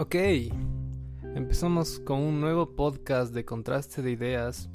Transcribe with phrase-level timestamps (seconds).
[0.00, 0.14] Ok,
[1.34, 4.70] empezamos con un nuevo podcast de contraste de ideas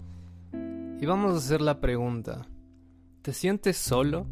[1.00, 2.46] y vamos a hacer la pregunta,
[3.22, 4.28] ¿te sientes solo?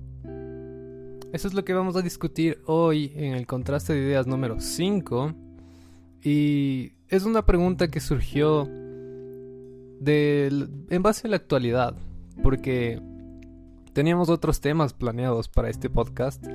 [1.32, 5.34] Eso es lo que vamos a discutir hoy en el contraste de ideas número 5
[6.24, 8.68] y es una pregunta que surgió
[10.06, 11.96] en base a la actualidad,
[12.44, 13.02] porque
[13.94, 16.46] teníamos otros temas planeados para este podcast,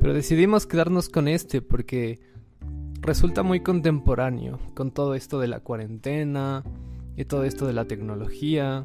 [0.00, 2.20] pero decidimos quedarnos con este porque
[3.06, 6.64] resulta muy contemporáneo con todo esto de la cuarentena
[7.16, 8.84] y todo esto de la tecnología.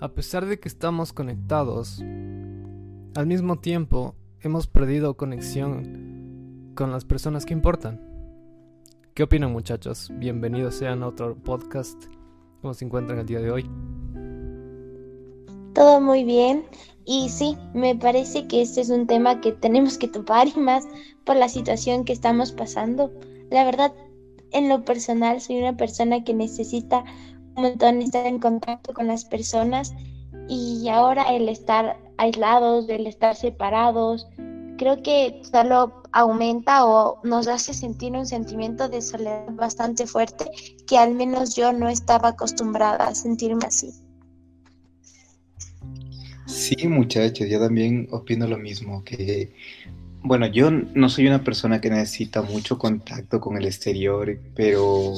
[0.00, 7.44] A pesar de que estamos conectados, al mismo tiempo hemos perdido conexión con las personas
[7.44, 8.00] que importan.
[9.14, 10.12] ¿Qué opinan muchachos?
[10.14, 12.04] Bienvenidos sean a otro podcast.
[12.62, 13.68] ¿Cómo se encuentran el día de hoy?
[15.74, 16.64] Todo muy bien.
[17.04, 20.86] Y sí, me parece que este es un tema que tenemos que topar y más
[21.24, 23.10] por la situación que estamos pasando.
[23.50, 23.92] La verdad,
[24.52, 27.04] en lo personal, soy una persona que necesita
[27.56, 29.94] un montón estar en contacto con las personas
[30.48, 34.28] y ahora el estar aislados, el estar separados,
[34.76, 40.46] creo que solo aumenta o nos hace sentir un sentimiento de soledad bastante fuerte
[40.86, 43.92] que al menos yo no estaba acostumbrada a sentirme así.
[46.46, 49.52] Sí, muchachos, yo también opino lo mismo, que
[50.26, 55.14] bueno, yo no soy una persona que necesita mucho contacto con el exterior, pero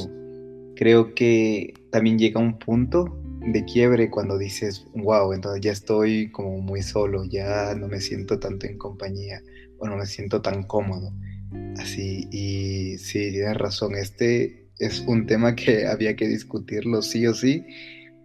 [0.76, 6.58] creo que también llega un punto de quiebre cuando dices, wow, entonces ya estoy como
[6.60, 9.40] muy solo, ya no me siento tanto en compañía
[9.78, 11.10] o no me siento tan cómodo.
[11.78, 17.32] Así, y sí, tienes razón, este es un tema que había que discutirlo sí o
[17.32, 17.64] sí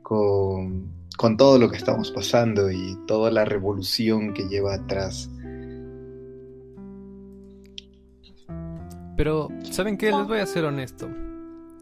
[0.01, 5.29] con, con todo lo que estamos pasando y toda la revolución que lleva atrás.
[9.15, 10.11] Pero, ¿saben qué?
[10.11, 11.09] Les voy a ser honesto.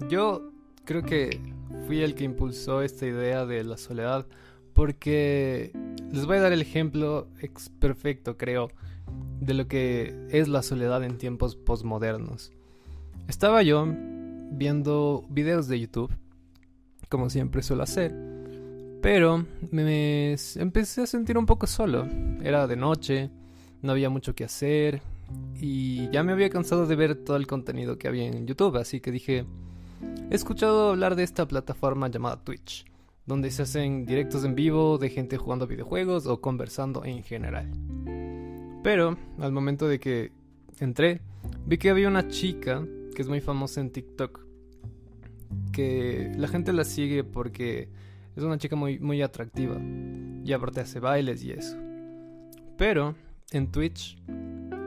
[0.10, 0.52] Yo
[0.84, 1.40] creo que
[1.88, 4.26] fui el que impulsó esta idea de la soledad
[4.73, 5.72] porque
[6.11, 7.28] les voy a dar el ejemplo
[7.80, 8.70] perfecto, creo,
[9.39, 12.52] de lo que es la soledad en tiempos postmodernos.
[13.28, 13.86] Estaba yo
[14.52, 16.11] viendo videos de YouTube,
[17.10, 18.14] como siempre suelo hacer,
[19.02, 22.08] pero me empecé a sentir un poco solo.
[22.42, 23.30] Era de noche,
[23.82, 25.02] no había mucho que hacer,
[25.59, 28.99] y ya me había cansado de ver todo el contenido que había en YouTube, así
[28.99, 29.45] que dije,
[30.30, 32.86] he escuchado hablar de esta plataforma llamada Twitch,
[33.25, 37.71] donde se hacen directos en vivo de gente jugando videojuegos o conversando en general.
[38.83, 40.31] Pero al momento de que
[40.80, 41.21] entré,
[41.67, 42.83] vi que había una chica
[43.15, 44.45] que es muy famosa en TikTok,
[45.71, 47.89] que la gente la sigue porque
[48.36, 49.80] es una chica muy, muy atractiva
[50.43, 51.77] y aparte hace bailes y eso.
[52.77, 53.15] Pero
[53.52, 54.17] en Twitch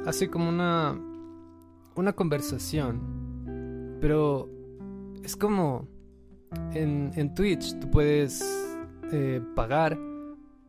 [0.06, 0.98] hace como una
[1.96, 4.50] una conversación, pero
[5.22, 5.88] es como
[6.72, 8.42] en, en Twitch tú puedes
[9.12, 9.98] eh, pagar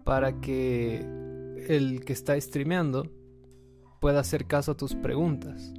[0.03, 1.00] para que
[1.68, 3.12] el que está streameando
[4.00, 5.73] pueda hacer caso a tus preguntas.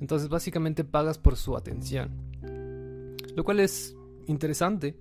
[0.00, 2.10] Entonces básicamente pagas por su atención.
[3.36, 3.94] Lo cual es
[4.26, 4.96] interesante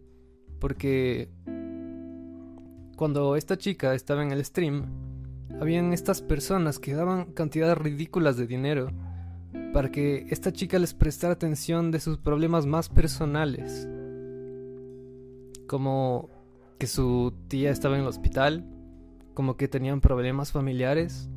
[0.59, 1.29] porque
[2.97, 5.10] cuando esta chica estaba en el stream,
[5.61, 8.91] habían estas personas que daban cantidades ridículas de dinero
[9.73, 13.87] para que esta chica les prestara atención de sus problemas más personales.
[15.67, 16.29] Como
[16.79, 18.65] que su tía estaba en el hospital,
[19.35, 21.29] como que tenían problemas familiares.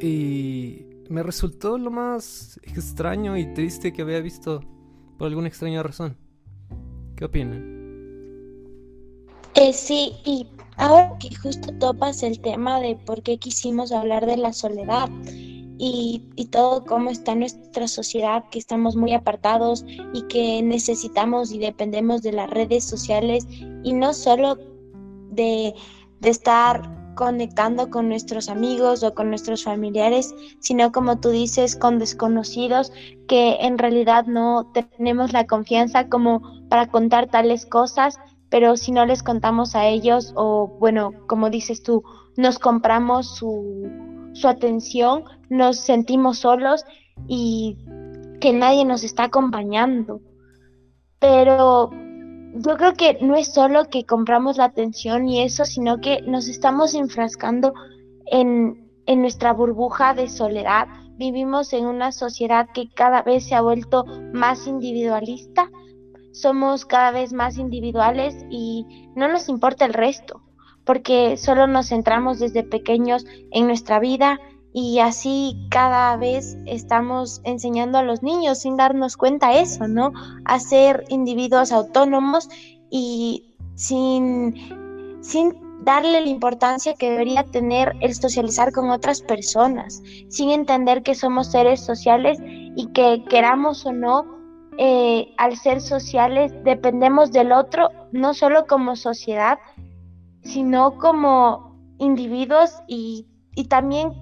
[0.00, 4.60] Y me resultó lo más extraño y triste que había visto
[5.18, 6.16] por alguna extraña razón.
[7.16, 7.76] ¿Qué opinan?
[9.56, 14.36] Eh, sí, y ahora que justo topas el tema de por qué quisimos hablar de
[14.36, 15.08] la soledad
[15.78, 19.84] y, y, todo cómo está nuestra sociedad, que estamos muy apartados
[20.14, 23.46] y que necesitamos y dependemos de las redes sociales
[23.82, 24.56] y no solo
[25.32, 25.74] de,
[26.20, 31.98] de estar conectando con nuestros amigos o con nuestros familiares, sino como tú dices, con
[31.98, 32.92] desconocidos
[33.26, 38.18] que en realidad no tenemos la confianza como para contar tales cosas
[38.48, 42.02] pero si no les contamos a ellos o bueno, como dices tú,
[42.36, 43.90] nos compramos su,
[44.34, 46.84] su atención, nos sentimos solos
[47.26, 47.76] y
[48.40, 50.20] que nadie nos está acompañando.
[51.18, 51.90] Pero
[52.54, 56.48] yo creo que no es solo que compramos la atención y eso, sino que nos
[56.48, 57.74] estamos enfrascando
[58.26, 60.86] en, en nuestra burbuja de soledad.
[61.16, 65.70] Vivimos en una sociedad que cada vez se ha vuelto más individualista
[66.36, 70.42] somos cada vez más individuales y no nos importa el resto,
[70.84, 74.38] porque solo nos centramos desde pequeños en nuestra vida
[74.72, 80.12] y así cada vez estamos enseñando a los niños sin darnos cuenta eso, ¿no?
[80.44, 82.50] A ser individuos autónomos
[82.90, 84.54] y sin,
[85.22, 91.14] sin darle la importancia que debería tener el socializar con otras personas, sin entender que
[91.14, 94.35] somos seres sociales y que queramos o no,
[94.78, 99.58] eh, al ser sociales dependemos del otro, no solo como sociedad,
[100.42, 104.12] sino como individuos y, y también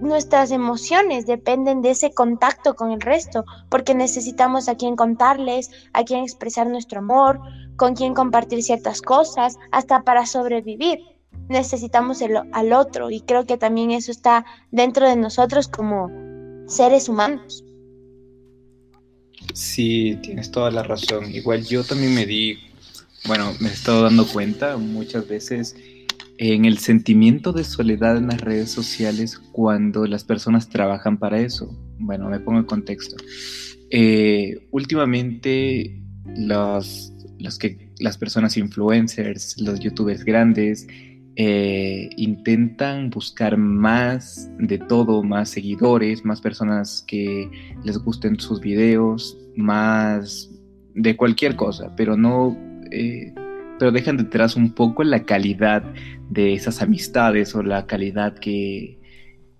[0.00, 6.04] nuestras emociones dependen de ese contacto con el resto, porque necesitamos a quien contarles, a
[6.04, 7.40] quien expresar nuestro amor,
[7.76, 11.14] con quien compartir ciertas cosas, hasta para sobrevivir
[11.48, 16.10] necesitamos el, al otro y creo que también eso está dentro de nosotros como
[16.66, 17.63] seres humanos.
[19.54, 21.32] Sí, tienes toda la razón.
[21.32, 22.58] Igual yo también me di,
[23.26, 25.76] bueno, me he estado dando cuenta muchas veces
[26.38, 31.72] en el sentimiento de soledad en las redes sociales cuando las personas trabajan para eso.
[32.00, 33.14] Bueno, me pongo en contexto.
[33.90, 36.02] Eh, últimamente
[36.36, 40.88] los, los que, las personas influencers, los youtubers grandes,
[41.36, 47.50] eh, intentan buscar más de todo, más seguidores, más personas que
[47.82, 50.50] les gusten sus videos, más
[50.94, 52.56] de cualquier cosa, pero no,
[52.92, 53.34] eh,
[53.80, 55.82] pero dejan detrás un poco la calidad
[56.30, 59.00] de esas amistades o la calidad que,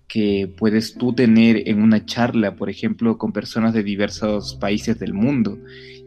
[0.07, 5.13] que puedes tú tener en una charla, por ejemplo, con personas de diversos países del
[5.13, 5.57] mundo.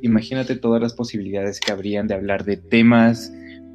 [0.01, 3.31] Imagínate todas las posibilidades que habrían de hablar de temas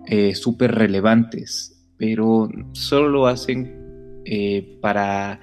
[0.07, 5.39] eh, súper relevantes pero solo lo hacen eh, para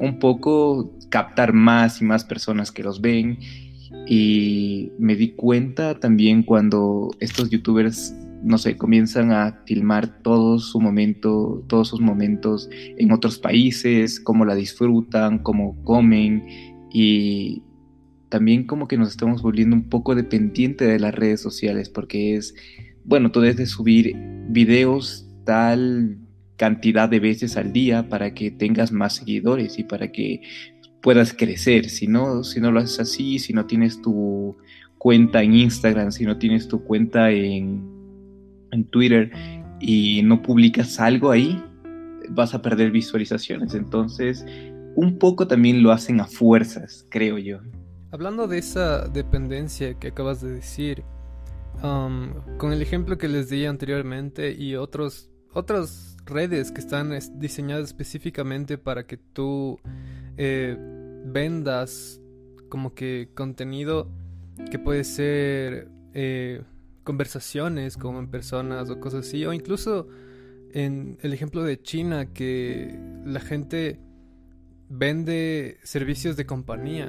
[0.00, 3.38] un poco captar más y más personas que los ven.
[4.06, 10.80] Y me di cuenta también cuando estos youtubers, no sé, comienzan a filmar todo su
[10.80, 16.44] momento, todos sus momentos en otros países, cómo la disfrutan, cómo comen
[16.92, 17.62] y
[18.28, 22.54] también como que nos estamos volviendo un poco dependiente de las redes sociales porque es
[23.08, 24.14] bueno, tú debes de subir
[24.50, 26.18] videos tal
[26.56, 30.42] cantidad de veces al día para que tengas más seguidores y para que
[31.00, 31.88] puedas crecer.
[31.88, 34.58] Si no, si no lo haces así, si no tienes tu
[34.98, 37.82] cuenta en Instagram, si no tienes tu cuenta en,
[38.72, 39.30] en Twitter
[39.80, 41.64] y no publicas algo ahí,
[42.28, 43.72] vas a perder visualizaciones.
[43.72, 44.44] Entonces,
[44.96, 47.60] un poco también lo hacen a fuerzas, creo yo.
[48.10, 51.04] Hablando de esa dependencia que acabas de decir,
[51.80, 58.78] con el ejemplo que les di anteriormente y otros, otras redes que están diseñadas específicamente
[58.78, 59.78] para que tú
[60.36, 60.76] eh,
[61.24, 62.20] vendas
[62.68, 64.10] como que contenido
[64.70, 66.62] que puede ser eh,
[67.04, 70.08] conversaciones con personas o cosas así, o incluso
[70.72, 74.00] en el ejemplo de China que la gente
[74.88, 77.08] vende servicios de compañía.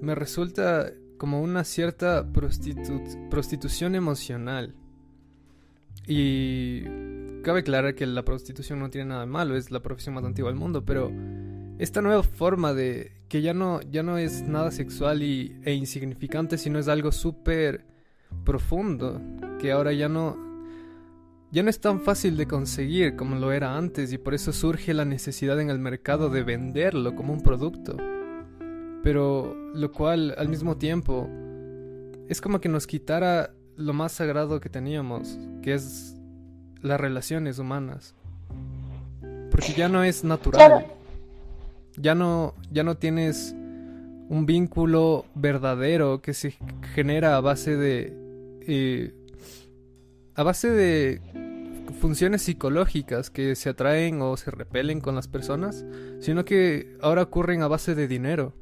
[0.00, 4.74] Me resulta como una cierta prostitución emocional.
[6.04, 6.82] Y
[7.44, 10.50] cabe aclarar que la prostitución no tiene nada de malo, es la profesión más antigua
[10.50, 11.12] del mundo, pero
[11.78, 16.80] esta nueva forma de que ya no, ya no es nada sexual e insignificante, sino
[16.80, 17.84] es algo súper
[18.44, 19.22] profundo,
[19.60, 20.36] que ahora ya no,
[21.52, 24.92] ya no es tan fácil de conseguir como lo era antes y por eso surge
[24.92, 27.96] la necesidad en el mercado de venderlo como un producto
[29.02, 31.28] pero lo cual al mismo tiempo
[32.28, 36.14] es como que nos quitara lo más sagrado que teníamos, que es
[36.80, 38.14] las relaciones humanas.
[39.50, 40.86] Porque ya no es natural.
[41.96, 43.54] Ya no ya no tienes
[44.28, 46.54] un vínculo verdadero que se
[46.94, 48.16] genera a base de
[48.66, 49.12] eh,
[50.34, 51.20] a base de
[52.00, 55.84] funciones psicológicas que se atraen o se repelen con las personas,
[56.20, 58.54] sino que ahora ocurren a base de dinero.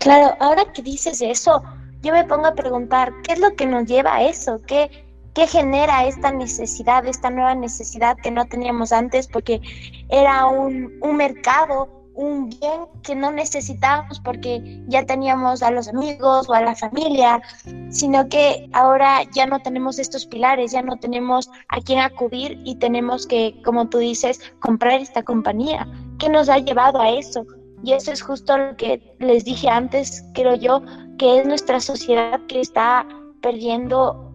[0.00, 1.62] Claro, ahora que dices eso,
[2.02, 4.58] yo me pongo a preguntar, ¿qué es lo que nos lleva a eso?
[4.66, 4.90] ¿Qué,
[5.34, 9.26] qué genera esta necesidad, esta nueva necesidad que no teníamos antes?
[9.26, 9.60] Porque
[10.08, 16.48] era un, un mercado, un bien que no necesitábamos porque ya teníamos a los amigos
[16.48, 17.42] o a la familia,
[17.90, 22.76] sino que ahora ya no tenemos estos pilares, ya no tenemos a quién acudir y
[22.76, 25.86] tenemos que, como tú dices, comprar esta compañía.
[26.18, 27.44] ¿Qué nos ha llevado a eso?
[27.82, 30.82] Y eso es justo lo que les dije antes, creo yo,
[31.18, 33.06] que es nuestra sociedad que está
[33.42, 34.30] perdiendo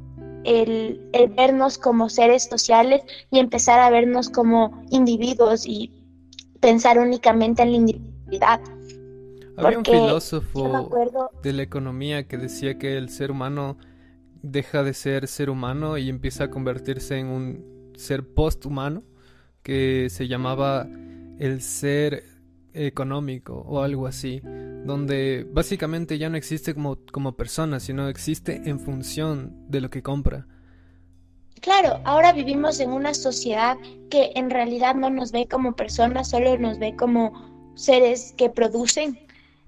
[0.46, 1.02] el,
[1.36, 5.92] vernos como seres sociales y empezar a vernos como individuos y
[6.60, 8.62] pensar únicamente en la individualidad.
[9.58, 10.90] Había un filósofo
[11.42, 13.78] de la economía que decía que el ser humano
[14.42, 19.04] deja de ser ser humano y empieza a convertirse en un ser posthumano
[19.64, 20.88] que se llamaba
[21.40, 22.35] El ser
[22.76, 24.42] económico o algo así,
[24.86, 30.04] donde básicamente ya no existe como, como persona, sino existe en función de lo que
[30.04, 30.48] compra.
[31.62, 33.78] Claro, ahora vivimos en una sociedad
[34.10, 37.34] que en realidad no nos ve como personas, solo nos ve como
[37.76, 39.18] seres que producen.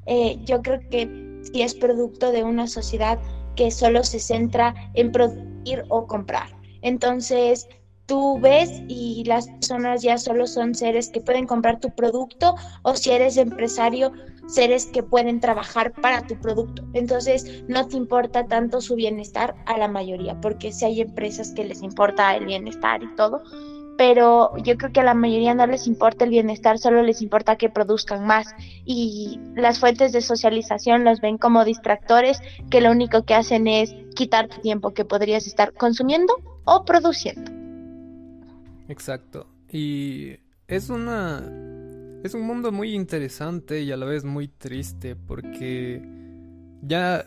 [0.06, 3.20] Eh, yo creo que sí es producto de una sociedad
[3.56, 6.50] que solo se centra en producir o comprar.
[6.82, 7.68] Entonces,
[8.08, 12.96] tú ves y las personas ya solo son seres que pueden comprar tu producto o
[12.96, 14.14] si eres empresario,
[14.48, 16.84] seres que pueden trabajar para tu producto.
[16.94, 21.66] Entonces no te importa tanto su bienestar a la mayoría, porque si hay empresas que
[21.66, 23.44] les importa el bienestar y todo,
[23.98, 27.58] pero yo creo que a la mayoría no les importa el bienestar, solo les importa
[27.58, 33.24] que produzcan más y las fuentes de socialización los ven como distractores que lo único
[33.24, 37.67] que hacen es quitar tu tiempo que podrías estar consumiendo o produciendo.
[38.88, 39.48] Exacto.
[39.72, 41.44] Y es una...
[42.24, 46.02] Es un mundo muy interesante y a la vez muy triste porque
[46.82, 47.26] ya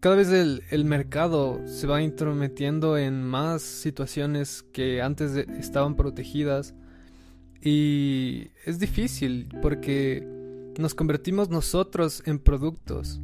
[0.00, 6.74] cada vez el, el, mercado se va intrometiendo en más situaciones que antes estaban protegidas
[7.62, 10.26] y es difícil porque
[10.78, 13.20] nos convertimos nosotros en productos.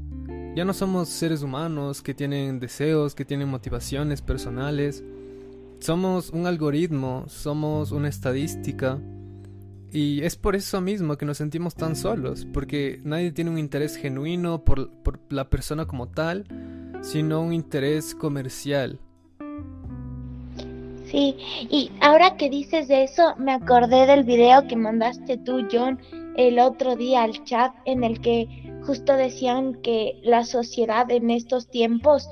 [0.57, 5.05] Ya no somos seres humanos que tienen deseos, que tienen motivaciones personales
[5.81, 8.99] somos un algoritmo, somos una estadística.
[9.91, 13.97] Y es por eso mismo que nos sentimos tan solos, porque nadie tiene un interés
[13.97, 14.91] genuino por,
[15.31, 16.45] la persona como tal,
[17.01, 18.99] sino un interés comercial.
[21.07, 21.37] Sí,
[21.71, 25.99] y ahora que dices de eso, me acordé del video que mandaste tú, John,
[26.37, 28.47] el otro día al chat, en el que
[28.85, 32.29] justo decían que la sociedad en estos tiempos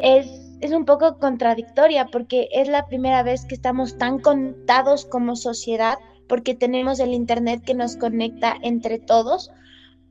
[0.00, 5.36] es es un poco contradictoria porque es la primera vez que estamos tan contados como
[5.36, 5.98] sociedad
[6.28, 9.50] porque tenemos el Internet que nos conecta entre todos,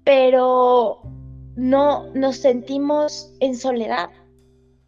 [0.04, 1.02] pero
[1.56, 4.10] no nos sentimos en soledad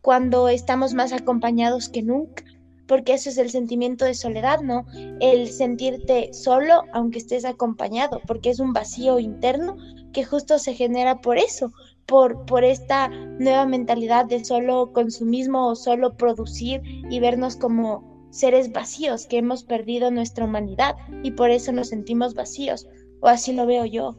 [0.01, 2.43] cuando estamos más acompañados que nunca,
[2.87, 4.85] porque ese es el sentimiento de soledad, ¿no?
[5.21, 9.77] El sentirte solo aunque estés acompañado, porque es un vacío interno
[10.11, 11.71] que justo se genera por eso,
[12.05, 18.71] por, por esta nueva mentalidad de solo consumismo o solo producir y vernos como seres
[18.71, 22.87] vacíos, que hemos perdido nuestra humanidad y por eso nos sentimos vacíos,
[23.19, 24.17] o así lo veo yo.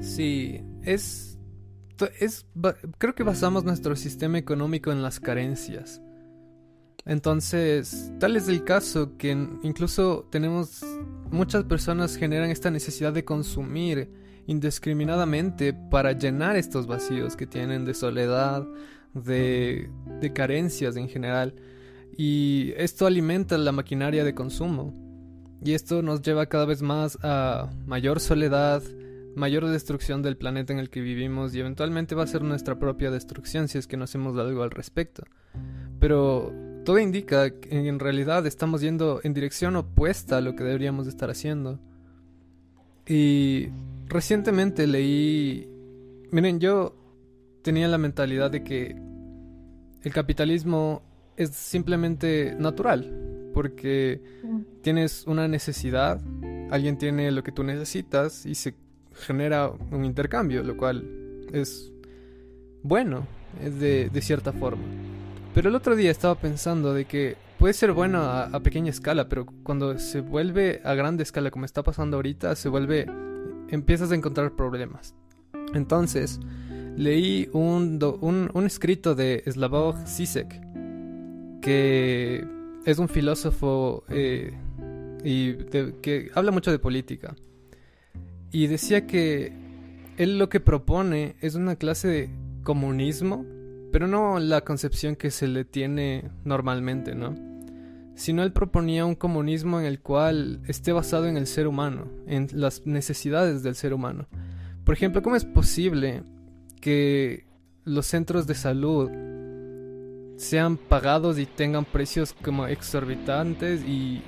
[0.00, 1.38] Sí, es,
[2.20, 2.46] es
[2.98, 6.02] creo que basamos nuestro sistema económico en las carencias.
[7.04, 9.30] Entonces, tal es el caso que
[9.62, 10.84] incluso tenemos
[11.30, 14.10] muchas personas generan esta necesidad de consumir
[14.48, 18.66] indiscriminadamente para llenar estos vacíos que tienen de soledad,
[19.12, 19.90] de,
[20.20, 21.54] de carencias en general.
[22.16, 24.94] Y esto alimenta la maquinaria de consumo.
[25.62, 28.82] Y esto nos lleva cada vez más a mayor soledad,
[29.36, 33.10] mayor destrucción del planeta en el que vivimos y eventualmente va a ser nuestra propia
[33.10, 35.24] destrucción si es que no hacemos algo al respecto.
[36.00, 36.54] Pero
[36.86, 41.28] todo indica que en realidad estamos yendo en dirección opuesta a lo que deberíamos estar
[41.28, 41.78] haciendo.
[43.06, 43.68] Y
[44.08, 45.68] recientemente leí...
[46.30, 46.94] Miren, yo
[47.62, 48.96] tenía la mentalidad de que
[50.02, 51.02] el capitalismo
[51.36, 54.60] es simplemente natural, porque mm.
[54.82, 56.20] tienes una necesidad,
[56.70, 58.74] alguien tiene lo que tú necesitas y se
[59.12, 61.04] genera un intercambio, lo cual
[61.52, 61.92] es
[62.82, 63.26] bueno,
[63.62, 64.84] es de, de cierta forma.
[65.54, 69.28] Pero el otro día estaba pensando de que puede ser bueno a, a, pequeña escala,
[69.28, 73.06] pero cuando se vuelve a grande escala, como está pasando ahorita, se vuelve
[73.68, 75.14] empiezas a encontrar problemas.
[75.74, 76.40] Entonces,
[76.96, 77.98] leí un,
[78.52, 80.60] un, escrito de Slavoj Zizek,
[81.60, 82.44] que
[82.84, 84.52] es un filósofo eh,
[85.22, 87.34] y que habla mucho de política.
[88.50, 89.52] Y decía que
[90.16, 92.30] él lo que propone es una clase de
[92.62, 93.44] comunismo,
[93.92, 97.34] pero no la concepción que se le tiene normalmente, ¿no?
[98.18, 102.48] Sino él proponía un comunismo en el cual esté basado en el ser humano, en
[102.52, 104.26] las necesidades del ser humano.
[104.84, 106.24] Por ejemplo, ¿cómo es posible
[106.80, 107.46] que
[107.84, 109.08] los centros de salud
[110.36, 114.20] sean pagados y tengan precios como exorbitantes y,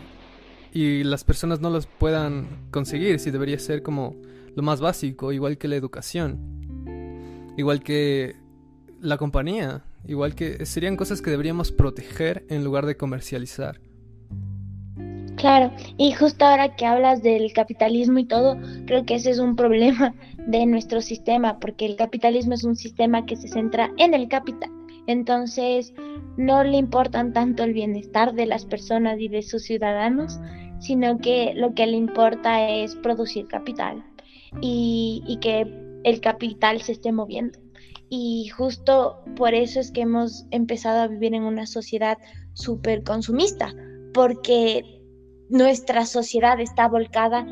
[0.72, 4.14] y las personas no los puedan conseguir si debería ser como
[4.54, 6.38] lo más básico, igual que la educación,
[7.56, 8.36] igual que
[9.00, 13.80] la compañía, Igual que serían cosas que deberíamos proteger en lugar de comercializar.
[15.36, 19.56] Claro, y justo ahora que hablas del capitalismo y todo, creo que ese es un
[19.56, 20.14] problema
[20.46, 24.70] de nuestro sistema, porque el capitalismo es un sistema que se centra en el capital.
[25.06, 25.94] Entonces,
[26.36, 30.38] no le importan tanto el bienestar de las personas y de sus ciudadanos,
[30.78, 34.04] sino que lo que le importa es producir capital
[34.60, 35.66] y, y que
[36.04, 37.58] el capital se esté moviendo.
[38.10, 42.18] Y justo por eso es que hemos empezado a vivir en una sociedad
[42.54, 43.72] súper consumista,
[44.12, 45.00] porque
[45.48, 47.46] nuestra sociedad está volcada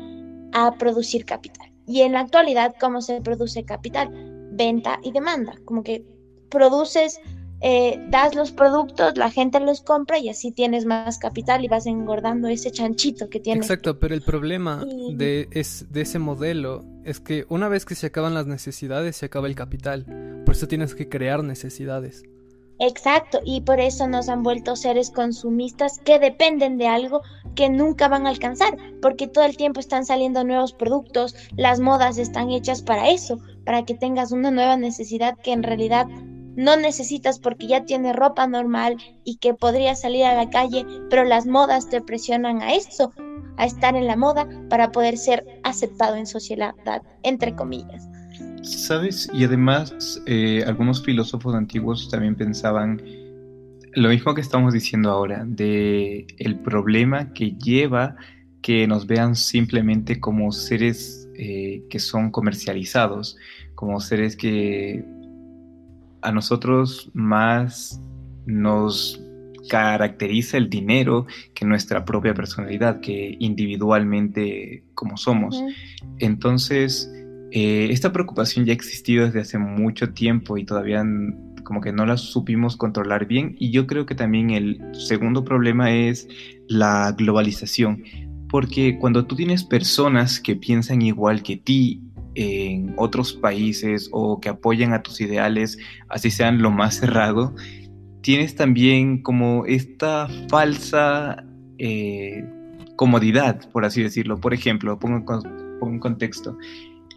[0.53, 1.71] a producir capital.
[1.87, 4.09] Y en la actualidad, ¿cómo se produce capital?
[4.51, 5.55] Venta y demanda.
[5.65, 6.05] Como que
[6.49, 7.19] produces,
[7.61, 11.85] eh, das los productos, la gente los compra y así tienes más capital y vas
[11.85, 13.65] engordando ese chanchito que tienes.
[13.65, 18.07] Exacto, pero el problema de, es, de ese modelo es que una vez que se
[18.07, 20.05] acaban las necesidades, se acaba el capital.
[20.45, 22.23] Por eso tienes que crear necesidades.
[22.81, 27.21] Exacto, y por eso nos han vuelto seres consumistas que dependen de algo
[27.53, 32.17] que nunca van a alcanzar, porque todo el tiempo están saliendo nuevos productos, las modas
[32.17, 36.07] están hechas para eso, para que tengas una nueva necesidad que en realidad
[36.59, 41.23] no necesitas porque ya tienes ropa normal y que podrías salir a la calle, pero
[41.23, 43.13] las modas te presionan a eso,
[43.55, 46.75] a estar en la moda para poder ser aceptado en sociedad,
[47.23, 48.09] entre comillas.
[48.61, 49.29] ¿Sabes?
[49.33, 53.01] Y además, eh, algunos filósofos antiguos también pensaban
[53.93, 58.17] lo mismo que estamos diciendo ahora, de el problema que lleva
[58.61, 63.37] que nos vean simplemente como seres eh, que son comercializados,
[63.75, 65.05] como seres que
[66.21, 68.01] a nosotros más
[68.45, 69.21] nos
[69.69, 75.63] caracteriza el dinero que nuestra propia personalidad, que individualmente como somos.
[76.17, 77.11] Entonces,
[77.51, 81.03] eh, esta preocupación ya ha existido desde hace mucho tiempo y todavía
[81.63, 83.55] como que no la supimos controlar bien.
[83.59, 86.27] Y yo creo que también el segundo problema es
[86.67, 88.03] la globalización.
[88.49, 92.01] Porque cuando tú tienes personas que piensan igual que ti
[92.41, 95.77] en otros países o que apoyan a tus ideales,
[96.07, 97.53] así sean lo más cerrado,
[98.21, 101.43] tienes también como esta falsa
[101.79, 102.45] eh,
[102.95, 104.39] comodidad, por así decirlo.
[104.39, 106.57] Por ejemplo, pongo, pongo un contexto.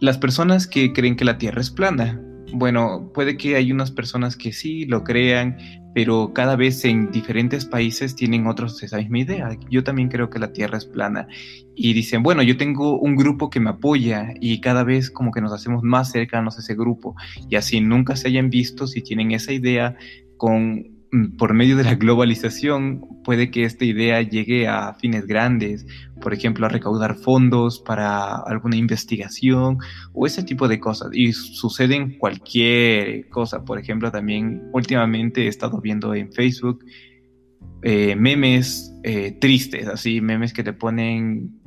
[0.01, 4.35] Las personas que creen que la Tierra es plana, bueno, puede que hay unas personas
[4.35, 5.57] que sí lo crean,
[5.93, 9.49] pero cada vez en diferentes países tienen otros esa misma idea.
[9.69, 11.27] Yo también creo que la Tierra es plana.
[11.75, 15.41] Y dicen, bueno, yo tengo un grupo que me apoya y cada vez como que
[15.41, 17.15] nos hacemos más cercanos a ese grupo.
[17.49, 19.95] Y así nunca se hayan visto si tienen esa idea
[20.37, 20.92] con
[21.37, 25.85] por medio de la globalización puede que esta idea llegue a fines grandes,
[26.21, 29.77] por ejemplo, a recaudar fondos para alguna investigación
[30.13, 31.09] o ese tipo de cosas.
[31.13, 33.63] Y sucede en cualquier cosa.
[33.63, 36.83] Por ejemplo, también últimamente he estado viendo en Facebook
[37.83, 41.59] eh, memes eh, tristes, así, memes que te ponen,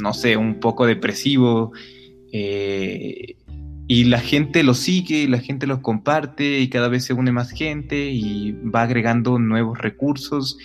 [0.00, 1.72] no sé, un poco depresivo.
[2.32, 3.36] Eh,
[3.92, 7.50] y la gente lo sigue, la gente lo comparte y cada vez se une más
[7.50, 10.56] gente y va agregando nuevos recursos.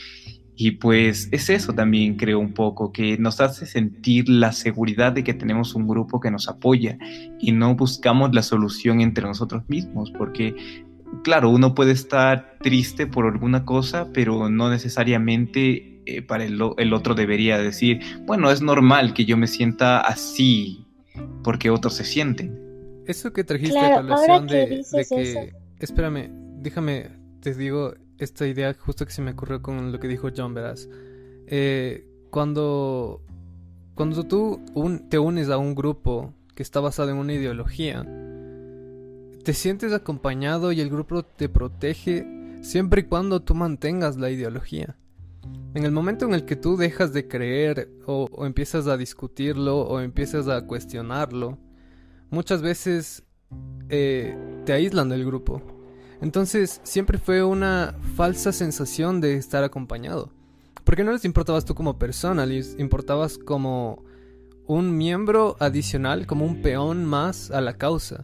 [0.55, 5.25] Y pues es eso también, creo un poco, que nos hace sentir la seguridad de
[5.25, 6.97] que tenemos un grupo que nos apoya
[7.37, 10.85] y no buscamos la solución entre nosotros mismos, porque
[11.25, 16.93] claro, uno puede estar triste por alguna cosa, pero no necesariamente eh, para el, el
[16.93, 20.85] otro debería decir, bueno, es normal que yo me sienta así
[21.43, 22.66] porque otros se sienten.
[23.07, 25.53] Eso que trajiste a colación de, que...
[25.79, 26.29] Espérame,
[26.61, 30.53] déjame, te digo esta idea justo que se me ocurrió con lo que dijo John,
[30.53, 30.89] verás.
[31.47, 33.21] Eh, cuando,
[33.95, 34.61] cuando tú
[35.09, 38.05] te unes a un grupo que está basado en una ideología,
[39.43, 42.27] te sientes acompañado y el grupo te protege
[42.61, 44.97] siempre y cuando tú mantengas la ideología.
[45.73, 50.01] En el momento en el que tú dejas de creer o empiezas a discutirlo o
[50.01, 51.57] empiezas a cuestionarlo,
[52.29, 53.23] muchas veces
[53.89, 55.61] eh, te aíslan del grupo.
[56.21, 60.31] Entonces siempre fue una falsa sensación de estar acompañado.
[60.83, 64.03] Porque no les importabas tú como persona, les importabas como
[64.65, 68.23] un miembro adicional, como un peón más a la causa.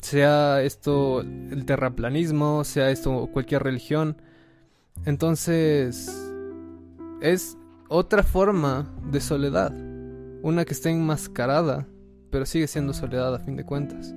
[0.00, 4.20] Sea esto el terraplanismo, sea esto cualquier religión.
[5.04, 6.10] Entonces
[7.20, 7.56] es
[7.88, 9.72] otra forma de soledad.
[10.42, 11.86] Una que está enmascarada
[12.30, 14.14] pero sigue siendo soledad a fin de cuentas.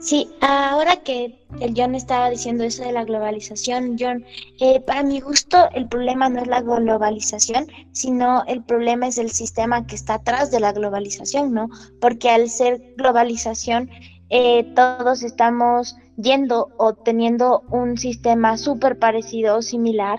[0.00, 4.24] Sí, ahora que el John estaba diciendo eso de la globalización, John,
[4.58, 9.30] eh, para mi gusto el problema no es la globalización, sino el problema es el
[9.30, 11.68] sistema que está atrás de la globalización, ¿no?
[12.00, 13.90] Porque al ser globalización,
[14.30, 20.18] eh, todos estamos yendo o teniendo un sistema súper parecido o similar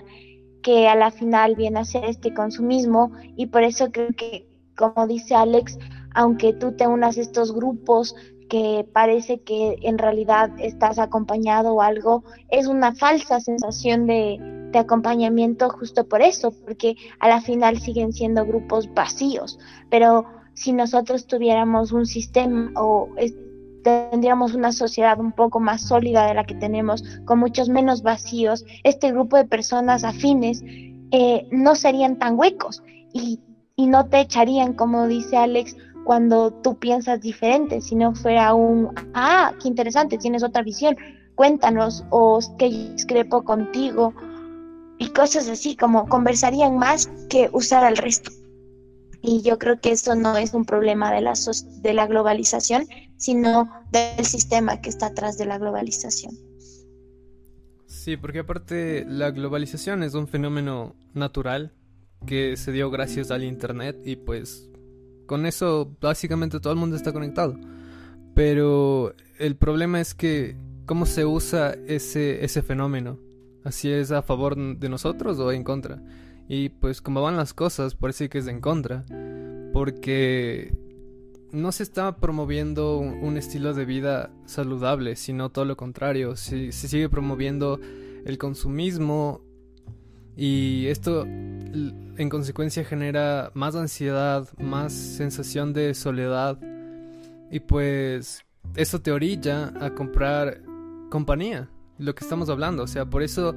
[0.62, 5.08] que a la final viene a ser este consumismo y por eso creo que, como
[5.08, 5.76] dice Alex,
[6.14, 8.14] aunque tú te unas a estos grupos
[8.48, 14.38] que parece que en realidad estás acompañado o algo, es una falsa sensación de,
[14.72, 19.58] de acompañamiento justo por eso, porque a la final siguen siendo grupos vacíos,
[19.90, 23.08] pero si nosotros tuviéramos un sistema o
[23.82, 28.64] tendríamos una sociedad un poco más sólida de la que tenemos, con muchos menos vacíos,
[28.84, 30.62] este grupo de personas afines
[31.10, 33.40] eh, no serían tan huecos y,
[33.76, 38.90] y no te echarían, como dice Alex, cuando tú piensas diferente, si no fuera un,
[39.14, 40.96] ah, qué interesante, tienes otra visión,
[41.34, 44.14] cuéntanos, o que discrepo contigo,
[44.98, 48.30] y cosas así, como conversarían más que usar al resto.
[49.20, 51.34] Y yo creo que eso no es un problema de la,
[51.82, 52.86] de la globalización,
[53.16, 56.32] sino del sistema que está atrás de la globalización.
[57.86, 61.72] Sí, porque aparte la globalización es un fenómeno natural
[62.26, 64.71] que se dio gracias al Internet y pues
[65.32, 67.56] con eso básicamente todo el mundo está conectado.
[68.34, 73.18] Pero el problema es que cómo se usa ese, ese fenómeno.
[73.64, 76.02] Así es a favor de nosotros o en contra.
[76.50, 79.06] Y pues como van las cosas, parece que es en contra.
[79.72, 80.76] Porque
[81.50, 86.36] no se está promoviendo un, estilo de vida saludable, sino todo lo contrario.
[86.36, 87.80] Se, se sigue promoviendo
[88.26, 89.40] el consumismo
[90.36, 96.58] y esto en consecuencia genera más ansiedad, más sensación de soledad
[97.50, 98.44] y pues
[98.76, 100.62] eso te orilla a comprar
[101.10, 101.68] compañía,
[101.98, 103.54] lo que estamos hablando, o sea, por eso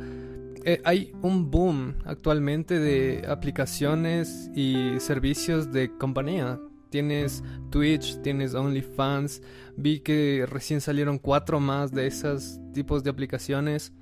[0.68, 6.60] eh, hay un boom actualmente de aplicaciones y servicios de compañía.
[6.90, 9.44] Tienes Twitch, tienes OnlyFans,
[9.78, 13.94] vi que recién salieron cuatro más de esos tipos de aplicaciones.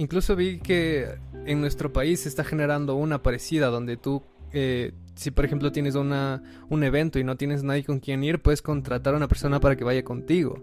[0.00, 5.30] Incluso vi que en nuestro país se está generando una parecida donde tú, eh, si
[5.30, 9.12] por ejemplo tienes una, un evento y no tienes nadie con quien ir, puedes contratar
[9.12, 10.58] a una persona para que vaya contigo.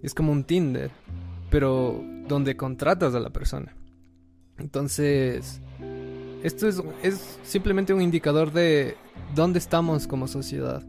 [0.00, 0.92] Es como un Tinder,
[1.50, 3.74] pero donde contratas a la persona.
[4.58, 5.60] Entonces,
[6.44, 8.94] esto es, es simplemente un indicador de
[9.34, 10.84] dónde estamos como sociedad.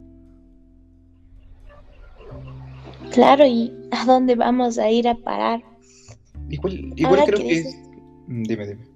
[3.12, 5.71] Claro, y a dónde vamos a ir a parar.
[6.50, 7.78] Igual, igual creo que es...
[8.28, 8.88] Mm, dime, dime.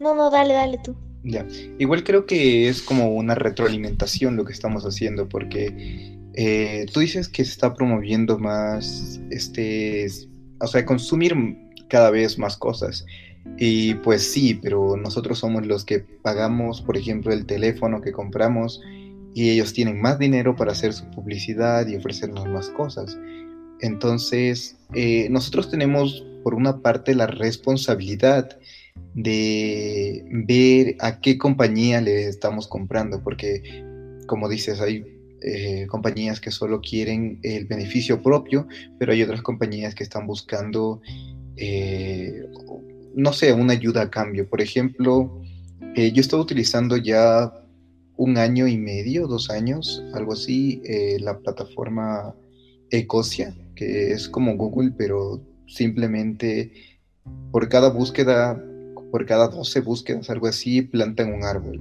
[0.00, 0.96] No, no, dale, dale tú.
[1.22, 1.46] Ya,
[1.78, 7.28] igual creo que es como una retroalimentación lo que estamos haciendo, porque eh, tú dices
[7.28, 10.06] que se está promoviendo más, este,
[10.60, 11.34] o sea, consumir
[11.88, 13.06] cada vez más cosas.
[13.58, 18.80] Y pues sí, pero nosotros somos los que pagamos, por ejemplo, el teléfono que compramos
[19.34, 23.18] y ellos tienen más dinero para hacer su publicidad y ofrecernos más cosas.
[23.80, 28.56] Entonces, eh, nosotros tenemos por una parte la responsabilidad
[29.14, 33.62] de ver a qué compañía le estamos comprando, porque
[34.26, 35.04] como dices, hay
[35.40, 38.66] eh, compañías que solo quieren el beneficio propio,
[38.98, 41.00] pero hay otras compañías que están buscando,
[41.56, 42.46] eh,
[43.14, 44.48] no sé, una ayuda a cambio.
[44.48, 45.42] Por ejemplo,
[45.96, 47.52] eh, yo estoy utilizando ya
[48.16, 50.80] un año y medio, dos años, algo así,
[51.18, 52.34] la plataforma
[52.90, 56.72] Ecosia, que es como Google, pero simplemente
[57.50, 58.62] por cada búsqueda,
[59.10, 61.80] por cada 12 búsquedas, algo así, plantan un árbol.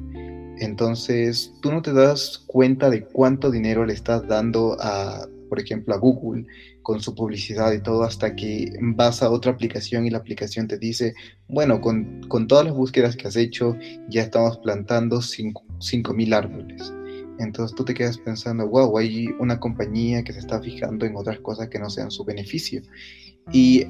[0.60, 5.94] Entonces, tú no te das cuenta de cuánto dinero le estás dando a, por ejemplo,
[5.94, 6.46] a Google
[6.84, 10.78] con su publicidad y todo hasta que vas a otra aplicación y la aplicación te
[10.78, 11.14] dice,
[11.48, 13.76] bueno, con, todas las búsquedas que has hecho,
[14.10, 16.94] ya estamos plantando 5.000 árboles.
[17.40, 21.40] Entonces tú te quedas pensando, wow, hay una compañía que se está fijando en otras
[21.40, 22.82] cosas que no sean su beneficio.
[23.52, 23.86] Y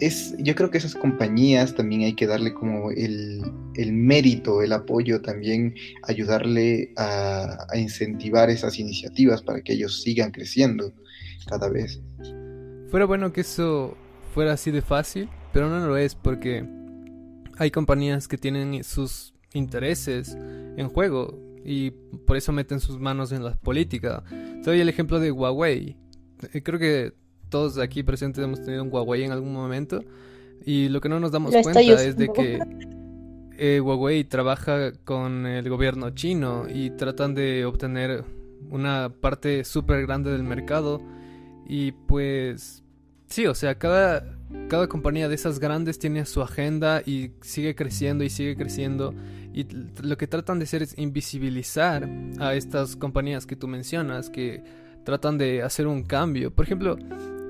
[0.00, 3.42] es, yo creo que esas compañías también hay que darle como el,
[3.92, 10.92] mérito, el apoyo, también ayudarle a, incentivar esas iniciativas para que ellos sigan creciendo
[11.46, 12.00] cada vez.
[12.88, 13.96] Fuera bueno que eso
[14.34, 16.64] fuera así de fácil, pero no lo es porque
[17.58, 20.36] hay compañías que tienen sus intereses
[20.76, 21.90] en juego y
[22.26, 24.24] por eso meten sus manos en la política.
[24.28, 25.96] Te doy el ejemplo de Huawei.
[26.52, 27.12] Eh, creo que
[27.52, 30.02] todos aquí presentes hemos tenido un Huawei en algún momento
[30.64, 32.58] y lo que no nos damos cuenta es de que
[33.58, 38.24] eh, Huawei trabaja con el gobierno chino y tratan de obtener
[38.70, 41.02] una parte súper grande del mercado
[41.68, 42.82] y pues
[43.26, 44.38] sí, o sea, cada,
[44.68, 49.14] cada compañía de esas grandes tiene su agenda y sigue creciendo y sigue creciendo
[49.52, 49.66] y
[50.02, 54.64] lo que tratan de hacer es invisibilizar a estas compañías que tú mencionas que
[55.04, 56.54] tratan de hacer un cambio.
[56.54, 56.96] Por ejemplo,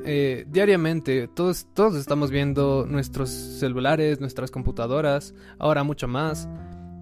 [0.04, 6.48] eh, diariamente todos, todos estamos viendo nuestros celulares, nuestras computadoras, ahora mucho más.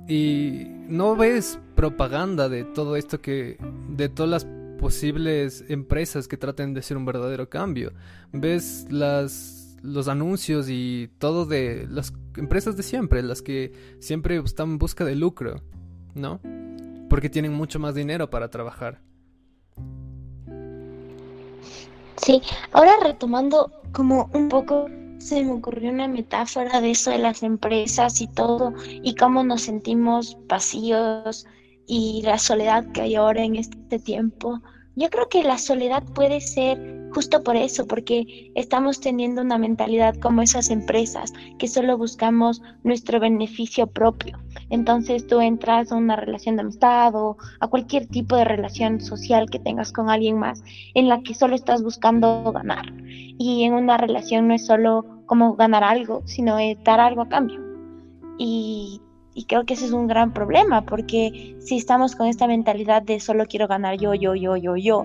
[0.08, 3.56] Y no ves propaganda de todo esto que,
[3.88, 4.46] de todas las
[4.78, 7.92] posibles empresas que traten de hacer un verdadero cambio.
[8.32, 14.70] Ves las, los anuncios y todo de las empresas de siempre, las que siempre están
[14.70, 15.62] en busca de lucro,
[16.14, 16.40] ¿no?
[17.08, 19.02] Porque tienen mucho más dinero para trabajar.
[22.16, 22.42] Sí,
[22.72, 24.86] ahora retomando como un poco
[25.18, 29.62] se me ocurrió una metáfora de eso de las empresas y todo, y cómo nos
[29.62, 31.46] sentimos vacíos
[31.86, 34.60] y la soledad que hay ahora en este tiempo.
[34.96, 40.16] Yo creo que la soledad puede ser justo por eso, porque estamos teniendo una mentalidad
[40.16, 44.38] como esas empresas, que solo buscamos nuestro beneficio propio.
[44.70, 49.50] Entonces tú entras a una relación de amistad o a cualquier tipo de relación social
[49.50, 50.62] que tengas con alguien más,
[50.94, 52.92] en la que solo estás buscando ganar.
[53.04, 57.60] Y en una relación no es solo como ganar algo, sino dar algo a cambio.
[58.38, 59.00] Y,
[59.40, 63.20] y creo que ese es un gran problema, porque si estamos con esta mentalidad de
[63.20, 65.04] solo quiero ganar yo, yo, yo, yo, yo,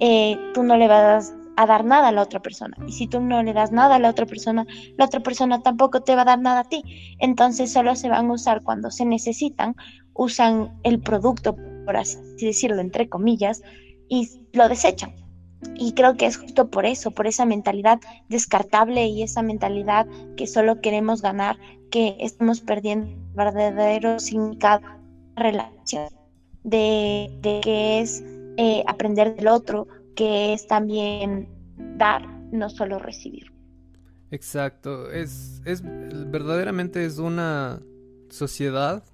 [0.00, 2.76] eh, tú no le vas a dar nada a la otra persona.
[2.88, 6.00] Y si tú no le das nada a la otra persona, la otra persona tampoco
[6.00, 6.82] te va a dar nada a ti.
[7.20, 9.76] Entonces solo se van a usar cuando se necesitan,
[10.14, 13.62] usan el producto, por así decirlo, entre comillas,
[14.08, 15.14] y lo desechan.
[15.76, 20.48] Y creo que es justo por eso, por esa mentalidad descartable y esa mentalidad que
[20.48, 21.56] solo queremos ganar,
[21.92, 24.88] que estamos perdiendo verdadero significado de
[25.36, 26.08] la relación,
[26.64, 28.24] de, de que es
[28.56, 31.48] eh, aprender del otro, que es también
[31.96, 33.52] dar, no solo recibir.
[34.30, 37.80] Exacto, es, es verdaderamente es una
[38.28, 39.04] sociedad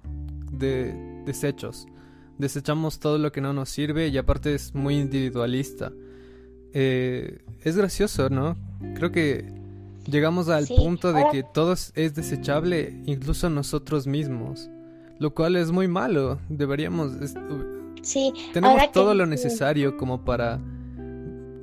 [0.51, 1.85] de desechos.
[2.37, 5.91] Desechamos todo lo que no nos sirve y aparte es muy individualista.
[6.73, 8.57] Eh, es gracioso, ¿no?
[8.95, 9.62] Creo que
[10.05, 14.69] llegamos al punto de que todo es desechable, incluso nosotros mismos,
[15.19, 16.39] lo cual es muy malo.
[16.49, 17.11] Deberíamos...
[18.01, 20.59] sí, tenemos todo lo necesario como para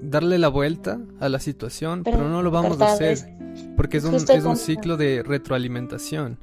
[0.03, 3.40] darle la vuelta a la situación, pero, no lo vamos a hacer
[3.76, 6.38] porque es un, es un ciclo de retroalimentación.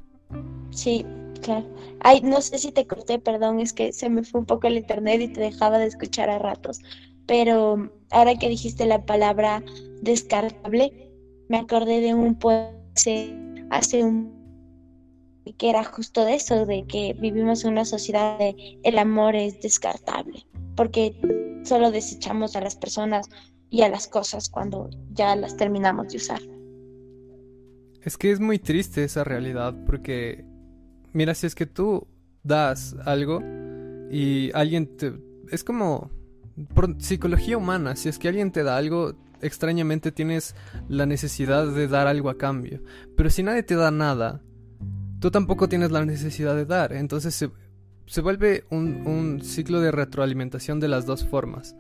[0.71, 1.05] Sí,
[1.41, 1.65] claro.
[2.01, 4.77] Ay, no sé si te corté, perdón, es que se me fue un poco el
[4.77, 6.81] internet y te dejaba de escuchar a ratos.
[7.25, 9.63] Pero ahora que dijiste la palabra
[10.01, 11.06] descartable,
[11.49, 12.77] me acordé de un poema
[13.69, 14.37] hace un
[15.57, 19.61] que era justo de eso, de que vivimos en una sociedad de el amor es
[19.61, 21.15] descartable, porque
[21.63, 23.29] solo desechamos a las personas
[23.69, 26.41] y a las cosas cuando ya las terminamos de usar.
[28.01, 30.45] Es que es muy triste esa realidad porque,
[31.13, 32.07] mira, si es que tú
[32.43, 33.41] das algo
[34.11, 35.13] y alguien te...
[35.51, 36.09] Es como
[36.73, 40.55] por psicología humana, si es que alguien te da algo, extrañamente tienes
[40.87, 42.81] la necesidad de dar algo a cambio.
[43.15, 44.41] Pero si nadie te da nada,
[45.19, 46.93] tú tampoco tienes la necesidad de dar.
[46.93, 47.51] Entonces se,
[48.05, 51.75] se vuelve un, un, ciclo de retroalimentación de las dos formas.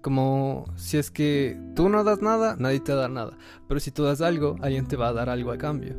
[0.00, 3.36] Como si es que tú no das nada, nadie te da nada.
[3.68, 5.94] Pero si tú das algo, alguien te va a dar algo a cambio.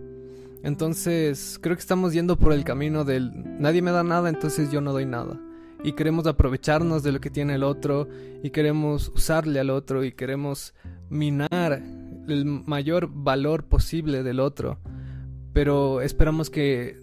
[0.63, 4.79] Entonces, creo que estamos yendo por el camino del nadie me da nada, entonces yo
[4.79, 5.37] no doy nada.
[5.83, 8.07] Y queremos aprovecharnos de lo que tiene el otro,
[8.41, 10.73] y queremos usarle al otro, y queremos
[11.09, 11.81] minar
[12.27, 14.79] el mayor valor posible del otro.
[15.53, 16.97] Pero esperamos que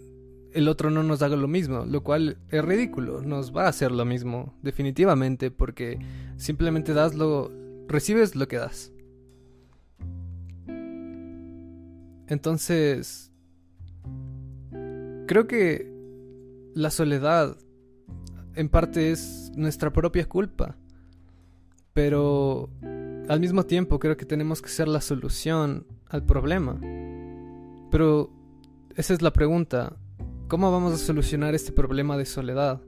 [0.53, 3.91] el otro no nos haga lo mismo, lo cual es ridículo, nos va a hacer
[3.91, 5.99] lo mismo, definitivamente, porque
[6.35, 7.51] simplemente das lo,
[7.87, 8.91] recibes lo que das.
[12.27, 13.31] Entonces,
[15.27, 15.91] creo que
[16.73, 17.57] la soledad
[18.55, 20.77] en parte es nuestra propia culpa,
[21.93, 22.69] pero
[23.31, 26.79] al mismo tiempo creo que tenemos que ser la solución al problema.
[27.89, 28.29] Pero
[28.95, 29.95] esa es la pregunta,
[30.49, 32.81] ¿Cómo vamos a solucionar este problema de soledad?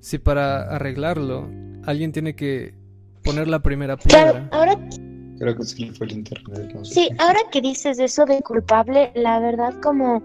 [0.00, 1.46] Si para arreglarlo
[1.84, 2.72] alguien tiene que
[3.22, 4.48] poner la primera piedra.
[4.48, 4.88] Claro, ahora
[5.38, 6.74] Creo que sí fue el internet.
[6.84, 10.22] sí, ahora que dices eso de culpable, la verdad como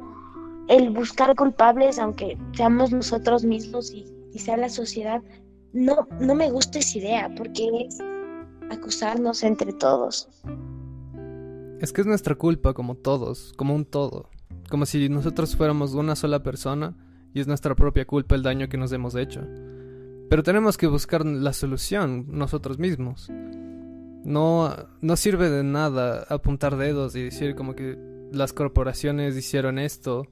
[0.70, 5.22] el buscar culpables, aunque seamos nosotros mismos y, y sea la sociedad,
[5.74, 7.98] no, no me gusta esa idea porque es
[8.70, 10.30] acusarnos entre todos.
[11.80, 14.30] Es que es nuestra culpa como todos, como un todo
[14.70, 16.96] como si nosotros fuéramos una sola persona
[17.34, 19.42] y es nuestra propia culpa el daño que nos hemos hecho.
[20.30, 23.30] Pero tenemos que buscar la solución nosotros mismos.
[24.24, 27.98] No, no sirve de nada apuntar dedos y decir como que
[28.32, 30.28] las corporaciones hicieron esto,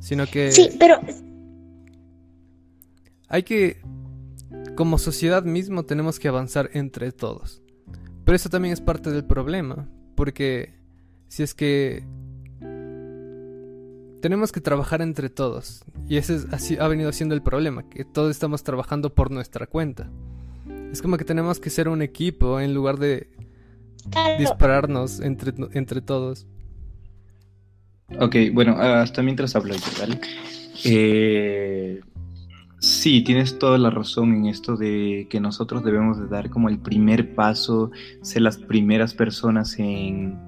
[0.00, 0.50] sino que...
[0.50, 0.98] Sí, pero...
[3.28, 3.80] Hay que...
[4.74, 7.62] Como sociedad mismo tenemos que avanzar entre todos.
[8.28, 10.74] Pero eso también es parte del problema, porque
[11.28, 12.04] si es que
[14.20, 15.82] tenemos que trabajar entre todos.
[16.06, 19.66] Y ese es, así ha venido siendo el problema, que todos estamos trabajando por nuestra
[19.66, 20.10] cuenta.
[20.92, 23.30] Es como que tenemos que ser un equipo en lugar de
[24.38, 26.46] dispararnos entre, entre todos.
[28.20, 30.20] Ok, bueno, hasta mientras hablo yo, ¿vale?
[30.84, 32.02] Eh,
[32.80, 36.78] sí, tienes toda la razón en esto de que nosotros debemos de dar como el
[36.78, 37.90] primer paso,
[38.22, 40.38] ser las primeras personas en,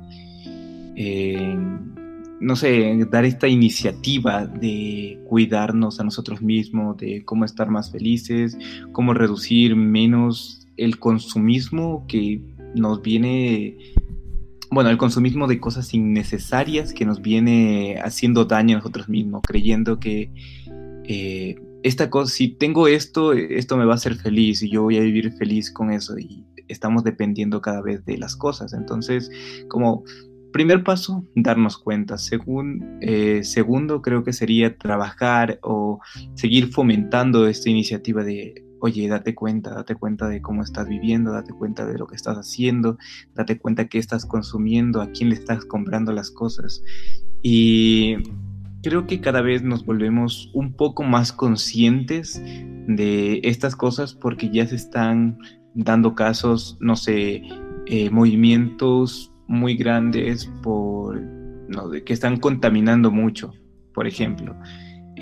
[2.40, 8.56] no sé, dar esta iniciativa de cuidarnos a nosotros mismos, de cómo estar más felices,
[8.92, 12.40] cómo reducir menos el consumismo que
[12.74, 13.76] nos viene
[14.72, 19.98] bueno, el consumismo de cosas innecesarias que nos viene haciendo daño a nosotros mismos, creyendo
[19.98, 20.30] que
[21.04, 24.98] eh, esta cosa, si tengo esto, esto me va a hacer feliz y yo voy
[24.98, 28.72] a vivir feliz con eso y estamos dependiendo cada vez de las cosas.
[28.72, 29.30] Entonces,
[29.68, 30.04] como
[30.52, 32.16] primer paso, darnos cuenta.
[33.00, 36.00] Eh, segundo, creo que sería trabajar o
[36.34, 41.52] seguir fomentando esta iniciativa de oye, date cuenta, date cuenta de cómo estás viviendo, date
[41.52, 42.96] cuenta de lo que estás haciendo,
[43.34, 46.82] date cuenta qué estás consumiendo, a quién le estás comprando las cosas.
[47.42, 48.16] Y
[48.82, 52.40] creo que cada vez nos volvemos un poco más conscientes
[52.86, 55.38] de estas cosas porque ya se están
[55.74, 57.42] dando casos, no sé,
[57.86, 63.52] eh, movimientos muy grandes por, no, que están contaminando mucho,
[63.94, 64.56] por ejemplo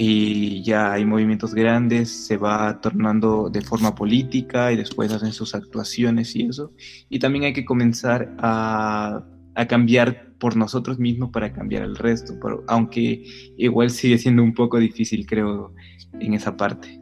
[0.01, 5.57] y ya hay movimientos grandes, se va tornando de forma política y después hacen sus
[5.57, 6.73] actuaciones y eso.
[7.09, 9.25] Y también hay que comenzar a,
[9.59, 13.25] a cambiar por nosotros mismos para cambiar el resto, pero, aunque
[13.57, 15.75] igual sigue siendo un poco difícil, creo,
[16.21, 17.01] en esa parte.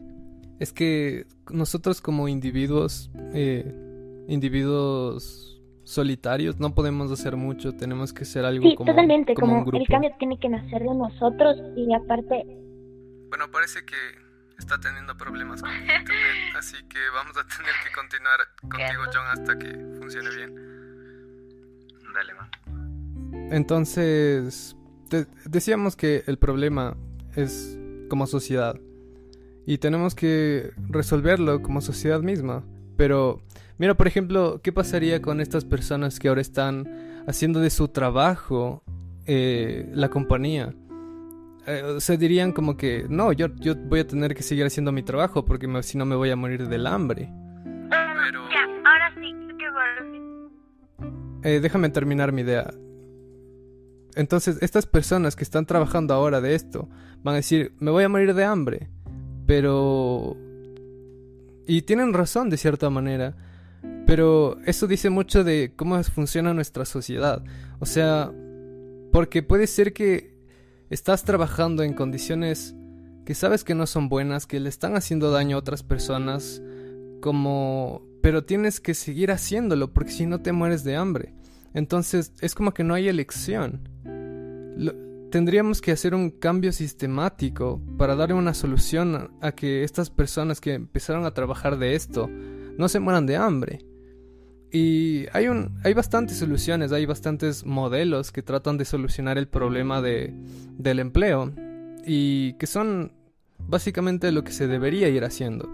[0.58, 3.70] Es que nosotros como individuos, eh,
[4.28, 9.78] individuos solitarios, no podemos hacer mucho, tenemos que ser algo sí, como, totalmente, como, como
[9.78, 12.42] el cambio tiene que nacer de nosotros y aparte
[13.28, 13.96] bueno, parece que
[14.58, 19.58] está teniendo problemas con internet, así que vamos a tener que continuar contigo, John, hasta
[19.58, 20.75] que funcione bien.
[23.50, 24.76] Entonces,
[25.44, 26.96] decíamos que el problema
[27.35, 28.79] es como sociedad
[29.66, 32.64] y tenemos que resolverlo como sociedad misma.
[32.96, 33.42] Pero,
[33.79, 38.83] mira, por ejemplo, ¿qué pasaría con estas personas que ahora están haciendo de su trabajo
[39.26, 40.74] eh, la compañía?
[41.66, 45.02] eh, se dirían como que, no, yo, yo voy a tener que seguir haciendo mi
[45.02, 47.29] trabajo porque si no me voy a morir del hambre.
[51.46, 52.74] Eh, déjame terminar mi idea.
[54.16, 56.88] Entonces, estas personas que están trabajando ahora de esto
[57.22, 58.88] van a decir, me voy a morir de hambre.
[59.46, 60.37] Pero...
[61.64, 63.37] Y tienen razón de cierta manera.
[64.06, 67.44] Pero eso dice mucho de cómo funciona nuestra sociedad.
[67.78, 68.32] O sea,
[69.12, 70.35] porque puede ser que
[70.90, 72.74] estás trabajando en condiciones
[73.24, 76.61] que sabes que no son buenas, que le están haciendo daño a otras personas,
[77.20, 78.02] como...
[78.26, 81.32] pero tienes que seguir haciéndolo porque si no te mueres de hambre.
[81.74, 83.88] Entonces es como que no hay elección.
[85.30, 90.74] tendríamos que hacer un cambio sistemático para darle una solución a que estas personas que
[90.74, 93.84] empezaron a trabajar de esto no se mueran de hambre.
[94.72, 100.02] Y hay, un, hay bastantes soluciones, hay bastantes modelos que tratan de solucionar el problema
[100.02, 100.34] de,
[100.76, 101.52] del empleo
[102.04, 103.12] y que son
[103.56, 105.70] básicamente lo que se debería ir haciendo.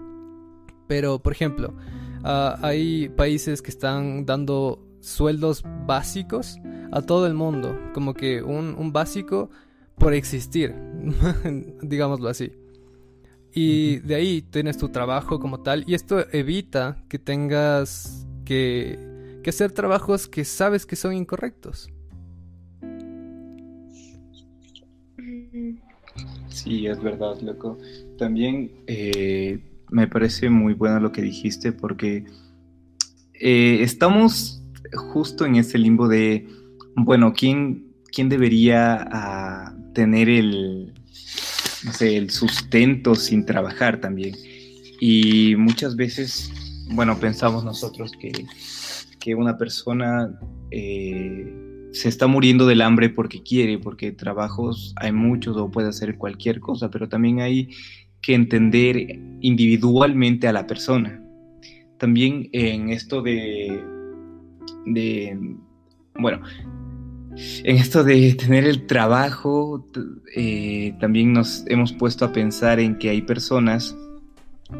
[0.87, 1.73] Pero, por ejemplo,
[2.23, 6.57] ah, hay países que están dando sueldos básicos
[6.91, 9.49] a todo el mundo, como que un, un básico
[9.97, 10.75] por existir,
[11.81, 12.51] digámoslo así.
[13.55, 18.97] Y de ahí tienes tu trabajo como tal, y esto evita que tengas que,
[19.45, 21.89] hacer trabajos que sabes que son incorrectos.
[26.47, 27.77] Sí, es verdad, loco.
[28.17, 29.59] También eh,
[29.93, 32.25] me parece muy bueno lo que dijiste porque
[33.33, 34.61] eh, estamos
[35.13, 36.47] justo en ese limbo de,
[36.95, 40.93] bueno, ¿quién, quién debería ah, tener el,
[42.01, 44.35] el sustento sin trabajar también?
[44.99, 46.51] Y muchas veces
[46.89, 50.37] bueno, pensamos nosotros que, una persona
[50.69, 56.17] eh, se está muriendo del hambre porque quiere, porque trabajos hay muchos o puede hacer
[56.17, 57.69] cualquier cosa, pero también hay
[58.23, 61.21] que entender individualmente a la persona.
[61.99, 63.83] También en esto de,
[66.15, 66.41] bueno,
[67.35, 69.87] en esto de tener el trabajo,
[70.35, 73.95] eh, también nos hemos puesto a pensar en que hay personas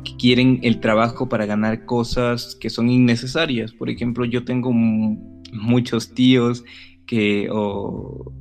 [0.04, 3.74] que quieren el trabajo para ganar cosas que son innecesarias.
[3.74, 6.64] Por ejemplo, yo tengo muchos tíos
[7.06, 8.32] que, o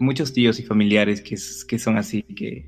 [0.00, 1.36] muchos tíos y familiares que,
[1.68, 2.66] que son así, que,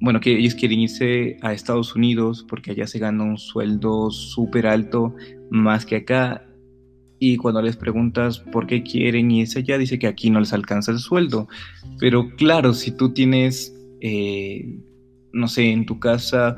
[0.00, 4.66] bueno, que ellos quieren irse a Estados Unidos porque allá se gana un sueldo súper
[4.66, 5.14] alto
[5.50, 6.44] más que acá.
[7.20, 10.92] y cuando les preguntas por qué quieren esa ya dice que aquí no les alcanza
[10.92, 11.48] el sueldo.
[11.98, 14.78] Pero claro, si tú tienes, eh,
[15.32, 16.56] no sé, en tu casa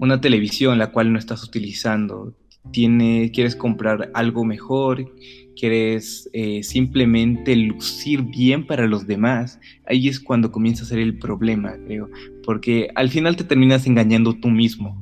[0.00, 2.34] una televisión la cual no estás utilizando,
[2.72, 5.12] tiene, quieres comprar algo mejor,
[5.54, 11.18] quieres eh, simplemente lucir bien para los demás, ahí es cuando comienza a ser el
[11.18, 12.08] problema, creo,
[12.44, 15.00] porque al final te terminas engañando tú mismo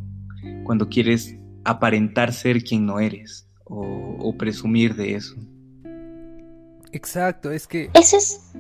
[0.65, 5.37] cuando quieres aparentar ser quien no eres o, presumir de eso.
[6.93, 7.91] Exacto, es que...
[7.95, 8.53] Eso es...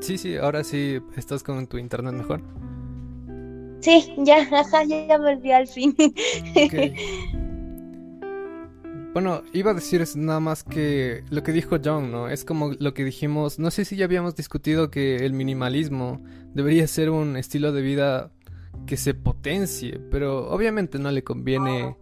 [0.00, 2.42] Sí, sí, ahora sí estás con tu internet mejor.
[3.80, 5.94] Sí, ya, ajá, ya volví al fin.
[9.14, 12.28] Bueno, iba a decir nada más que lo que dijo John, ¿no?
[12.28, 16.22] Es como lo que dijimos, no sé si ya habíamos discutido que el minimalismo
[16.54, 18.30] debería ser un estilo de vida
[18.86, 21.96] que se potencie, pero obviamente no le conviene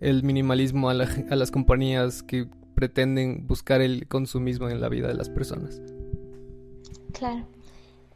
[0.00, 5.30] el minimalismo a, las compañías que pretenden buscar el consumismo en la vida de las
[5.30, 5.80] personas.
[7.12, 7.46] Claro.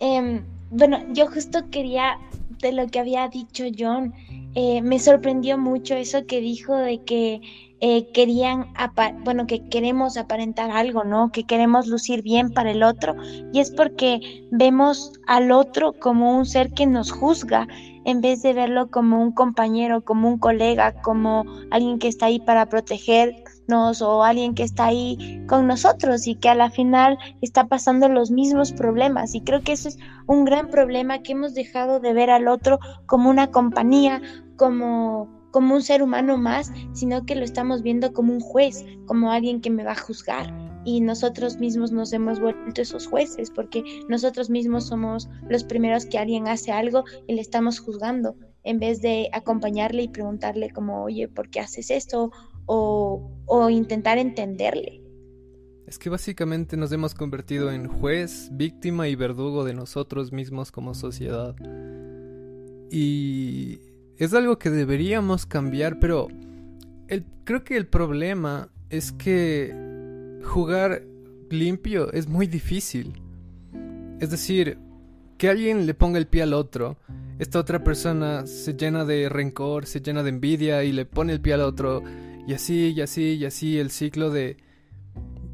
[0.05, 2.19] Em, bueno, yo justo quería,
[2.61, 4.13] de lo que había dicho John,
[4.57, 7.41] eh, me sorprendió mucho eso que dijo de que
[7.79, 8.67] eh, querían,
[9.23, 11.31] bueno, que queremos aparentar algo, ¿no?
[11.31, 13.15] Que queremos lucir bien para el otro.
[13.53, 17.69] Y es porque vemos al otro como un ser que nos juzga,
[18.05, 22.41] en vez de verlo como un compañero, como un colega, como alguien que está ahí
[22.41, 27.69] para protegernos o alguien que está ahí con nosotros y que a la final está
[27.69, 29.35] pasando los mismos problemas.
[29.35, 32.79] Y creo que ese es un gran problema que hemos dejado de ver al otro
[33.07, 34.21] como una compañía,
[34.57, 39.31] como como un ser humano más, sino que lo estamos viendo como un juez, como
[39.31, 40.51] alguien que me va a juzgar.
[40.85, 46.19] Y nosotros mismos nos hemos vuelto esos jueces, porque nosotros mismos somos los primeros que
[46.19, 48.35] alguien hace algo y le estamos juzgando,
[48.65, 52.33] en vez de acompañarle y preguntarle como, oye, ¿por qué haces esto?
[52.75, 55.03] O, o intentar entenderle.
[55.87, 60.95] Es que básicamente nos hemos convertido en juez, víctima y verdugo de nosotros mismos como
[60.95, 61.55] sociedad.
[62.91, 63.81] Y
[64.17, 66.29] es algo que deberíamos cambiar, pero
[67.45, 69.75] creo que el problema es que
[70.45, 71.03] jugar
[71.51, 73.21] limpio es muy difícil.
[74.21, 74.79] Es decir,
[75.37, 76.97] que alguien le ponga el pie al otro,
[77.39, 81.41] esta otra persona se llena de rencor, se llena de envidia y le pone el
[81.41, 82.03] pie al otro,
[82.47, 84.57] y así, y así, y así, el ciclo de,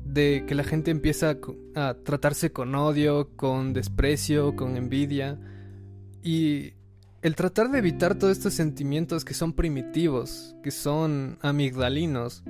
[0.05, 1.37] de que la gente empieza
[1.75, 5.39] a tratarse con odio, con desprecio, con envidia,
[6.23, 6.73] y
[7.23, 12.43] el tratar de evitar todos estos sentimientos que son primitivos, que son amigdalinos,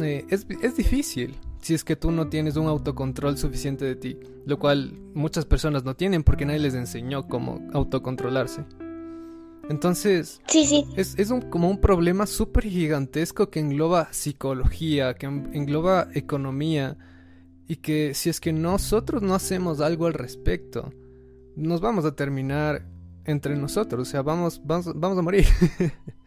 [0.00, 4.18] eh, es, es, difícil si es que tú no tienes un autocontrol suficiente de ti,
[4.46, 8.64] lo cual muchas personas no tienen porque nadie les enseñó cómo autocontrolarse.
[9.70, 10.84] Entonces, sí, sí.
[10.96, 16.98] es, es un, como un problema súper gigantesco que engloba psicología, que engloba economía,
[17.68, 20.92] y que si es que nosotros no hacemos algo al respecto,
[21.54, 22.84] nos vamos a terminar
[23.24, 25.46] entre nosotros, o sea, vamos, vamos, vamos a morir.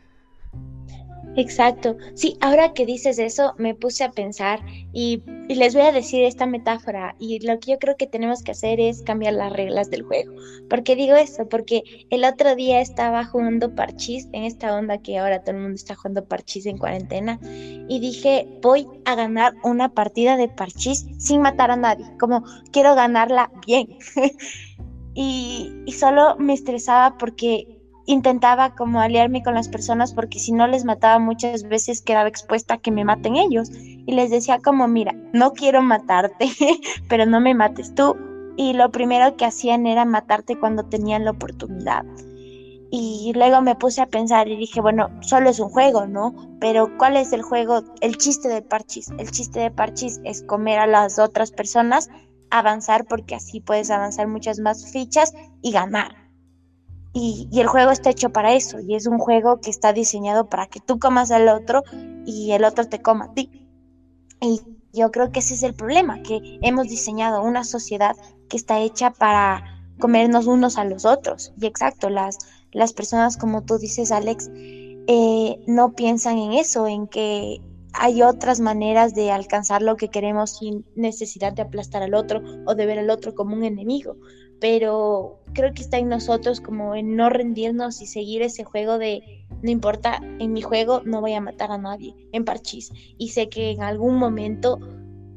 [1.36, 1.98] Exacto.
[2.14, 4.60] Sí, ahora que dices eso, me puse a pensar
[4.94, 8.52] y, les voy a decir esta metáfora y lo que yo creo que tenemos que
[8.52, 10.34] hacer es cambiar las reglas del juego.
[10.70, 11.50] ¿Por qué digo eso?
[11.50, 15.76] Porque el otro día estaba jugando parchís en esta onda que ahora todo el mundo
[15.76, 21.42] está jugando parchís en cuarentena y dije, voy a ganar una partida de parchís sin
[21.42, 23.98] matar a nadie, como quiero ganarla bien.
[25.14, 27.68] y, solo me estresaba porque
[28.06, 32.76] intentaba como aliarme con las personas porque si no les mataba muchas veces quedaba expuesta
[32.76, 33.70] a que me maten ellos.
[33.72, 36.50] Y les decía como mira no quiero matarte
[37.10, 38.18] pero no me mates tú
[38.56, 42.04] y lo primero que hacían era matarte cuando tenían la oportunidad.
[42.96, 46.96] Y luego me puse a pensar y dije bueno solo es un juego no pero
[46.98, 50.88] cuál es el juego el chiste de parchis el chiste de parchis es comer a
[50.88, 52.10] las otras personas
[52.54, 56.23] avanzar porque así puedes avanzar muchas más fichas y ganar.
[57.14, 60.66] Y, el juego está hecho para eso y es un juego que está diseñado para
[60.66, 61.84] que tú comas al otro
[62.26, 63.70] y el otro te coma a ti.
[64.42, 64.62] Y
[64.94, 68.16] yo creo que ese es el problema, que hemos diseñado una sociedad
[68.50, 69.64] que está hecha para
[70.00, 71.54] comernos unos a los otros.
[71.60, 72.38] Y exacto, las,
[72.72, 74.50] las personas, como tú dices, Alex,
[75.08, 77.62] eh, no piensan en eso, en que
[77.94, 82.74] hay otras maneras de alcanzar lo que queremos sin necesidad de aplastar al otro o
[82.74, 84.18] de ver al otro como un enemigo.
[84.60, 89.44] Pero creo que está en nosotros como en no rendirnos y seguir ese juego de
[89.62, 92.92] no importa, en mi juego no voy a matar a nadie, en parchís.
[93.18, 94.78] Y sé que en algún momento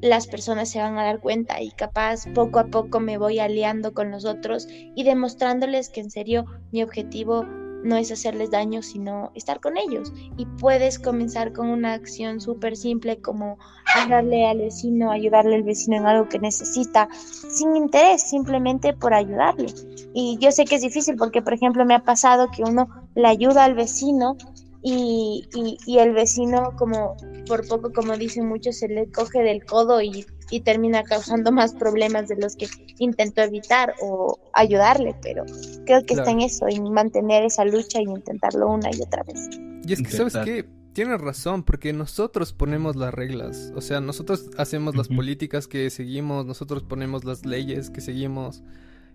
[0.00, 3.94] las personas se van a dar cuenta y capaz poco a poco me voy aliando
[3.94, 7.46] con los otros y demostrándoles que en serio mi objetivo
[7.86, 10.12] no es hacerles daño, sino estar con ellos.
[10.36, 13.58] Y puedes comenzar con una acción súper simple como
[13.94, 19.72] hablarle al vecino, ayudarle al vecino en algo que necesita, sin interés, simplemente por ayudarle.
[20.12, 23.28] Y yo sé que es difícil porque, por ejemplo, me ha pasado que uno le
[23.28, 24.36] ayuda al vecino
[24.82, 25.48] y,
[25.86, 27.16] y, el vecino, como
[27.48, 31.74] por poco, como dicen muchos, se le coge del codo y, y, termina causando más
[31.74, 32.68] problemas de los que
[32.98, 35.44] intentó evitar o ayudarle, pero
[35.84, 39.48] creo que está en eso, en mantener esa lucha y intentarlo una y otra vez.
[39.86, 40.66] Y es que, ¿sabes qué?
[40.92, 46.46] Tienes razón, porque nosotros ponemos las reglas, o sea, nosotros hacemos las políticas que seguimos,
[46.46, 48.62] nosotros ponemos las leyes que seguimos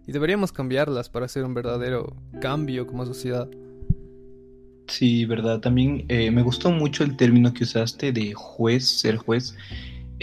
[0.05, 3.49] y deberíamos cambiarlas para hacer un verdadero cambio como sociedad.
[4.91, 5.61] Sí, verdad.
[5.61, 9.55] También eh, me gustó mucho el término que usaste de juez, ser juez.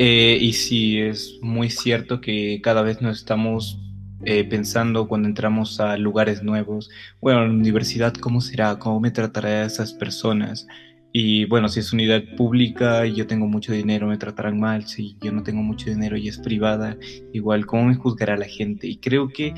[0.01, 3.81] Eh, y sí, es muy cierto que cada vez nos estamos
[4.25, 6.89] eh, pensando cuando entramos a lugares nuevos.
[7.21, 8.79] Bueno, en la universidad, ¿cómo será?
[8.79, 10.69] ¿Cómo me tratará a esas personas?
[11.13, 14.87] Y bueno, si es unidad pública y yo tengo mucho dinero, me tratarán mal.
[14.87, 16.97] Si yo no tengo mucho dinero y es privada,
[17.33, 18.87] igual, ¿cómo me juzgará la gente?
[18.87, 19.53] Y creo que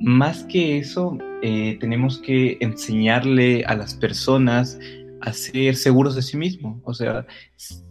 [0.00, 4.80] más que eso, eh, tenemos que enseñarle a las personas
[5.20, 6.80] a ser seguros de sí mismos.
[6.84, 7.26] O sea,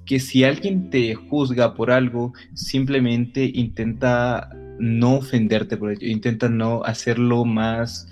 [0.06, 4.50] que si alguien te juzga por algo, simplemente intenta
[4.80, 8.08] no ofenderte por ello, intenta no hacerlo más,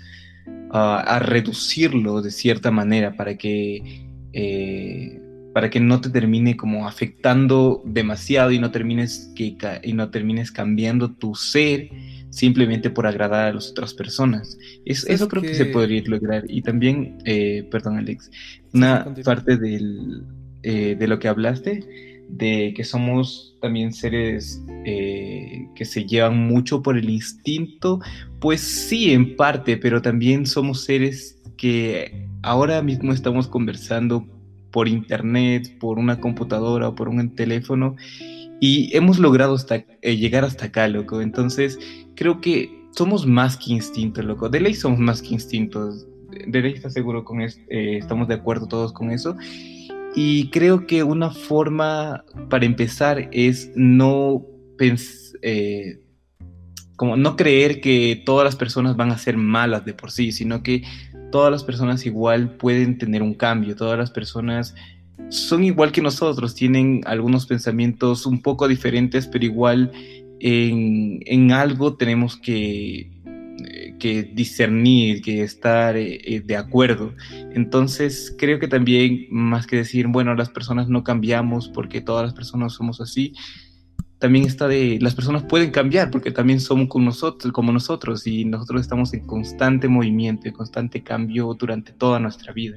[0.70, 5.20] ah, a reducirlo de cierta manera para que, eh,
[5.52, 10.50] para que no te termine como afectando demasiado y no termines, que, y no termines
[10.50, 11.90] cambiando tu ser
[12.34, 14.58] simplemente por agradar a las otras personas.
[14.84, 15.54] eso creo que...
[15.54, 16.44] se podría lograr.
[16.48, 18.30] Y también, eh, perdón Alex,
[18.72, 20.24] una parte del,
[20.62, 21.84] eh, de lo que hablaste,
[22.28, 28.00] de que somos también seres eh, que se llevan mucho por el instinto,
[28.40, 34.26] pues sí, en parte, pero también somos seres que ahora mismo estamos conversando
[34.72, 37.94] por internet, por una computadora o por un teléfono
[38.60, 41.20] y hemos logrado hasta, llegar hasta acá, loco.
[41.20, 41.78] Entonces,
[42.14, 44.48] creo que somos más que instintos, loco.
[44.48, 46.06] De ley somos más que instintos.
[46.46, 49.36] De ley está seguro con esto, eh, estamos de acuerdo todos con eso.
[50.16, 54.46] Y creo que una forma para empezar es no
[55.42, 56.00] eh,
[56.96, 60.62] como no creer que todas las personas van a ser malas de por sí, sino
[60.62, 60.82] que
[61.32, 64.74] todas las personas igual pueden tener un cambio, todas las personas
[65.30, 69.90] son igual que nosotros, tienen algunos pensamientos un poco diferentes, pero igual
[70.46, 73.10] en, algo tenemos que,
[73.64, 77.14] eh, que, discernir, que estar eh, eh, de acuerdo.
[77.54, 82.34] Entonces, creo que también, más que decir, bueno, las personas no cambiamos porque todas las
[82.34, 83.32] personas somos así,
[84.18, 88.44] también está de, las personas pueden cambiar porque también somos con nosotros, como nosotros y
[88.44, 92.76] nosotros estamos en constante movimiento, en constante cambio durante toda nuestra vida.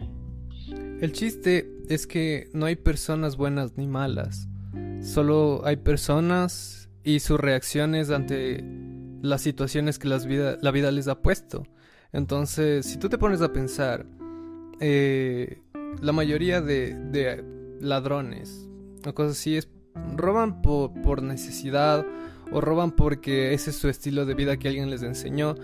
[1.02, 4.48] El chiste es que no hay personas buenas ni malas,
[5.02, 8.62] solo hay personas y sus reacciones ante
[9.22, 11.64] las situaciones que vida, la vida les ha puesto.
[12.12, 14.06] Entonces, si tú te pones a pensar,
[14.82, 15.62] eh,
[16.02, 17.46] la mayoría de,
[17.80, 18.68] ladrones
[19.06, 19.70] o cosas así es,
[20.18, 22.06] roban por, por necesidad
[22.52, 25.56] o roban porque ese es su estilo de vida que alguien les enseñó.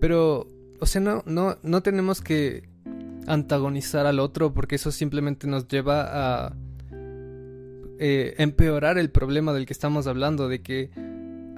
[0.00, 0.48] Pero,
[0.80, 2.68] o sea, no, no, no tenemos que
[3.28, 6.56] antagonizar al otro porque eso simplemente nos lleva a
[8.02, 10.88] eh, empeorar el problema del que estamos hablando, de que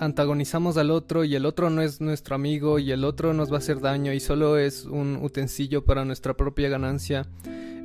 [0.00, 3.56] antagonizamos al otro y el otro no es nuestro amigo y el otro nos va
[3.56, 7.28] a hacer daño y solo es un utensilio para nuestra propia ganancia.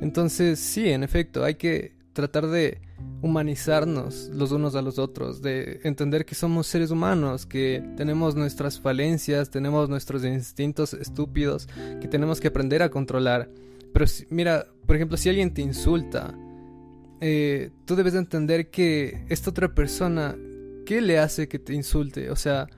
[0.00, 2.80] Entonces sí, en efecto, hay que tratar de
[3.22, 8.80] humanizarnos los unos a los otros, de entender que somos seres humanos, que tenemos nuestras
[8.80, 11.68] falencias, tenemos nuestros instintos estúpidos,
[12.00, 13.48] que tenemos que aprender a controlar.
[13.92, 16.34] Pero mira, por ejemplo, si alguien te insulta,
[17.20, 20.36] eh, tú debes entender que esta otra persona,
[20.86, 22.30] ¿qué le hace que te insulte?
[22.30, 22.68] O sea,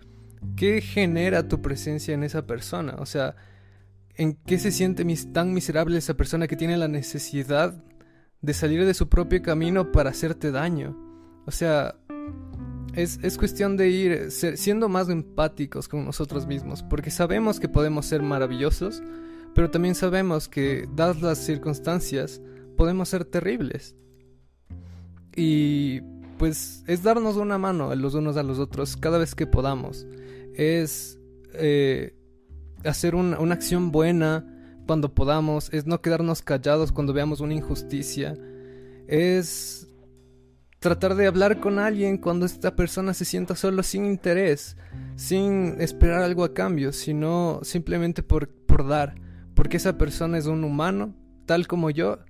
[0.57, 2.97] ¿qué genera tu presencia en esa persona?
[2.99, 3.37] O sea,
[4.15, 7.85] ¿en qué se siente tan miserable esa persona que tiene la necesidad
[8.41, 10.97] de salir de su propio camino para hacerte daño?
[11.47, 11.97] O sea,
[12.95, 18.07] es, es, cuestión de ir siendo más empáticos con nosotros mismos, porque sabemos que podemos
[18.07, 19.03] ser maravillosos,
[19.55, 22.41] pero también sabemos que, dadas las circunstancias,
[22.77, 23.95] podemos ser terribles.
[25.37, 26.01] Y
[26.39, 30.07] pues es darnos una mano los unos a los otros cada vez que podamos.
[30.55, 31.19] Es
[31.55, 32.15] eh,
[32.85, 34.47] hacer una, acción buena
[34.87, 35.73] cuando podamos.
[35.73, 38.37] Es no quedarnos callados cuando veamos una injusticia.
[39.07, 39.89] Es
[40.79, 44.77] tratar de hablar con alguien cuando esta persona se sienta solo sin interés,
[45.17, 49.15] sin esperar algo a cambio, sino simplemente por, por dar
[49.61, 51.15] porque esa persona es un humano,
[51.45, 52.21] tal como yo,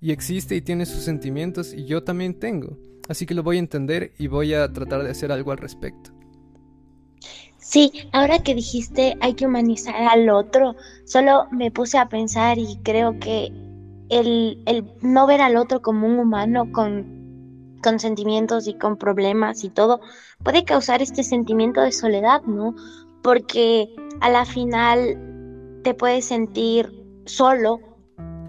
[0.00, 2.76] y existe y tiene sus sentimientos y yo también tengo.
[3.08, 6.10] Así que lo voy a entender y voy a tratar de hacer algo al respecto.
[7.58, 12.78] Sí, ahora que dijiste hay que humanizar al otro, solo me puse a pensar y
[12.84, 13.52] creo que
[14.08, 14.62] el,
[15.00, 20.00] no ver al otro como un humano con, con sentimientos y con problemas y todo
[20.44, 22.74] puede causar este sentimiento de soledad, ¿no?
[23.22, 23.88] Porque
[24.20, 26.92] a la final te puedes sentir
[27.24, 27.95] solo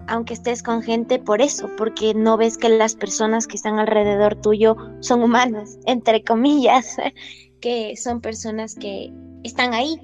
[0.07, 4.35] aunque estés con gente por eso, porque no ves que las personas que están alrededor
[4.35, 6.97] tuyo son humanos, entre comillas,
[7.61, 9.99] que son personas que están ahí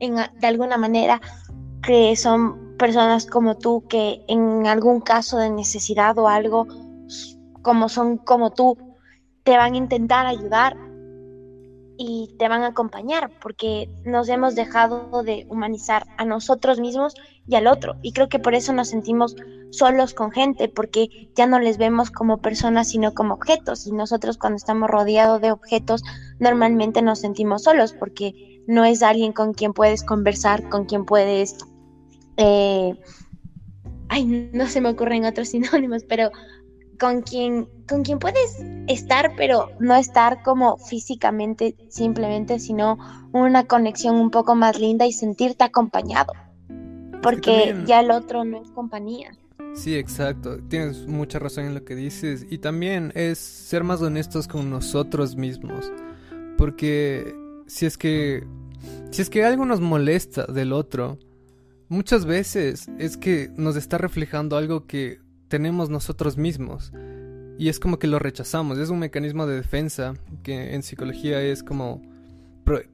[0.00, 1.20] en, de alguna manera,
[1.82, 6.66] que son personas como tú que en algún caso de necesidad o algo,
[7.62, 8.76] como son como tú,
[9.44, 10.76] te van a intentar ayudar
[11.98, 17.14] y te van a acompañar porque nos hemos dejado de humanizar a nosotros mismos
[17.46, 17.96] y al otro.
[18.02, 19.36] Y creo que por eso nos sentimos
[19.70, 23.86] solos con gente, porque ya no les vemos como personas, sino como objetos.
[23.86, 26.02] Y nosotros cuando estamos rodeados de objetos,
[26.38, 31.56] normalmente nos sentimos solos, porque no es alguien con quien puedes conversar, con quien puedes...
[32.36, 32.94] Eh,
[34.08, 36.30] ay, no se me ocurren otros sinónimos, pero
[36.96, 42.98] con quien, con quien puedes estar, pero no estar como físicamente simplemente, sino
[43.32, 46.32] una conexión un poco más linda y sentirte acompañado.
[47.22, 49.36] Porque ya el otro no es compañía.
[49.74, 50.58] Sí, exacto.
[50.68, 52.46] Tienes mucha razón en lo que dices.
[52.50, 55.92] Y también es ser más honestos con nosotros mismos.
[56.56, 57.34] Porque
[57.66, 58.46] si es que.
[59.10, 61.18] Si es que algo nos molesta del otro,
[61.88, 65.18] muchas veces es que nos está reflejando algo que
[65.48, 66.92] tenemos nosotros mismos.
[67.58, 68.78] Y es como que lo rechazamos.
[68.78, 72.02] Es un mecanismo de defensa que en psicología es como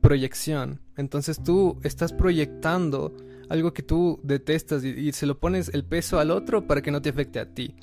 [0.00, 0.80] proyección.
[0.96, 3.14] Entonces tú estás proyectando
[3.48, 7.03] algo que tú detestas y, se lo pones el peso al otro para que no
[7.03, 7.74] te afecte a ti.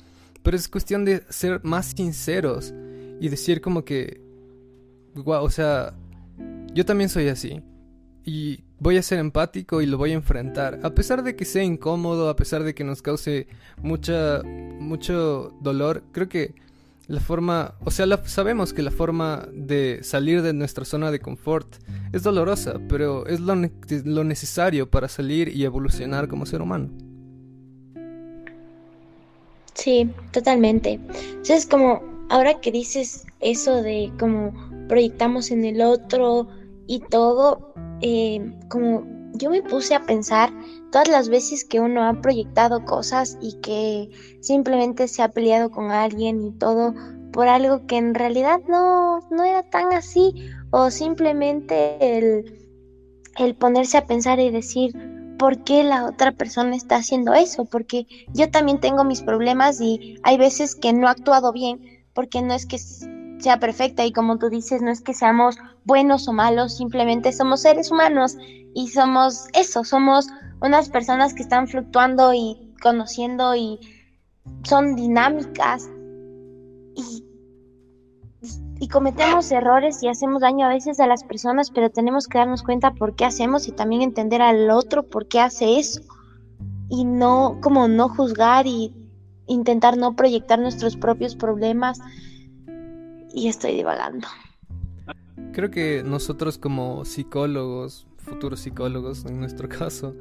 [0.42, 2.72] Pero es cuestión de ser más sinceros
[3.20, 4.22] y decir como que,
[5.14, 5.94] wow, o sea,
[6.72, 7.62] yo también soy así.
[8.24, 10.80] Y voy a ser empático y lo voy a enfrentar.
[10.82, 13.46] A pesar de que sea incómodo, a pesar de que nos cause
[13.82, 16.54] mucha, mucho dolor, creo que
[17.10, 21.66] la forma, o sea, sabemos que la forma de salir de nuestra zona de confort
[22.12, 23.56] es dolorosa, pero es lo,
[24.04, 26.88] lo necesario para salir y evolucionar como ser humano.
[29.74, 31.00] Sí, totalmente.
[31.48, 34.52] es como, ahora que dices eso de cómo
[34.88, 36.48] proyectamos en el otro
[36.86, 40.50] y todo, eh, como yo me puse a pensar
[40.90, 45.90] todas las veces que uno ha proyectado cosas y que simplemente se ha peleado con
[45.90, 46.94] alguien y todo
[47.32, 50.34] por algo que en realidad no, no era tan así
[50.70, 52.70] o simplemente el,
[53.38, 54.94] el ponerse a pensar y decir
[55.38, 60.18] por qué la otra persona está haciendo eso, porque yo también tengo mis problemas y
[60.22, 61.80] hay veces que no he actuado bien,
[62.12, 62.76] porque no es que
[63.40, 67.62] sea perfecta y como tú dices, no es que seamos buenos o malos, simplemente somos
[67.62, 68.36] seres humanos
[68.74, 70.28] y somos eso, somos
[70.60, 73.78] unas personas que están fluctuando y conociendo y
[74.64, 75.88] son dinámicas
[76.94, 77.24] y,
[78.90, 82.92] cometemos errores y hacemos daño a veces a las personas, pero tenemos que darnos cuenta
[82.92, 86.00] por qué hacemos y también entender al otro por qué hace eso
[86.88, 88.92] y no como no juzgar y
[89.46, 92.00] intentar no proyectar nuestros propios problemas
[93.32, 94.26] y estoy divagando.
[95.52, 100.14] Creo que nosotros como psicólogos, futuros psicólogos en nuestro caso,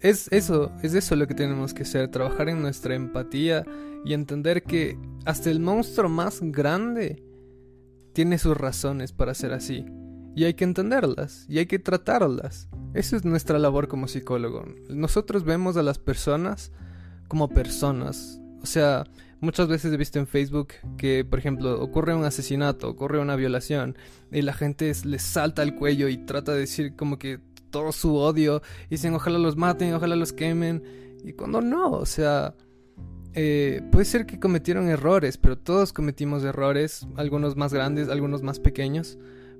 [0.00, 3.64] es eso, es eso lo que tenemos que hacer, trabajar en nuestra empatía
[4.04, 7.22] y entender que hasta el monstruo más grande
[8.12, 9.84] tiene sus razones para ser así.
[10.36, 12.68] Y hay que entenderlas y hay que tratarlas.
[12.92, 14.64] Esa es nuestra labor como psicólogo.
[14.88, 16.72] Nosotros vemos a las personas
[17.28, 18.40] como personas.
[18.62, 19.04] O sea,
[19.44, 23.94] Muchas veces he visto en Facebook que, por ejemplo, ocurre un asesinato, ocurre una violación
[24.32, 28.16] y la gente les salta al cuello y trata de decir como que todo su
[28.16, 30.82] odio y dicen ojalá los maten, ojalá los quemen
[31.22, 32.54] y cuando no, o sea,
[33.34, 38.60] eh, puede ser que cometieron errores, pero todos cometimos errores, algunos más grandes, algunos más
[38.60, 39.18] pequeños,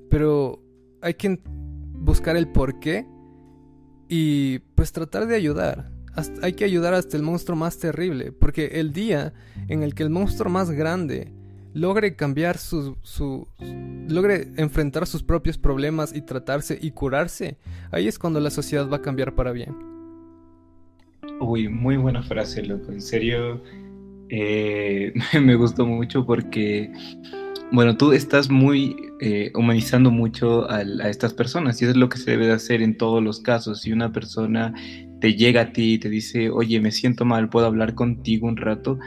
[0.08, 0.62] pero
[1.02, 3.06] hay que buscar el por qué
[4.08, 5.92] y pues tratar de ayudar
[6.42, 9.32] hay que ayudar hasta el monstruo más terrible, porque el día
[9.68, 11.32] en el que el monstruo más grande
[11.72, 12.96] logre cambiar su,
[14.08, 17.58] logre enfrentar sus propios problemas y tratarse y curarse,
[17.90, 19.74] ahí es cuando la sociedad va a cambiar para bien.
[21.40, 22.92] Uy, muy buena frase, loco.
[22.92, 23.60] En serio,
[24.28, 26.92] eh, me gustó mucho porque
[27.72, 32.18] bueno, tú estás muy eh, humanizando mucho a, estas personas y eso es lo que
[32.18, 33.80] se debe de hacer en todos los casos.
[33.80, 34.74] Si una persona
[35.24, 38.58] te llega a ti y te dice, oye, me siento mal, puedo hablar contigo un
[38.58, 38.98] rato,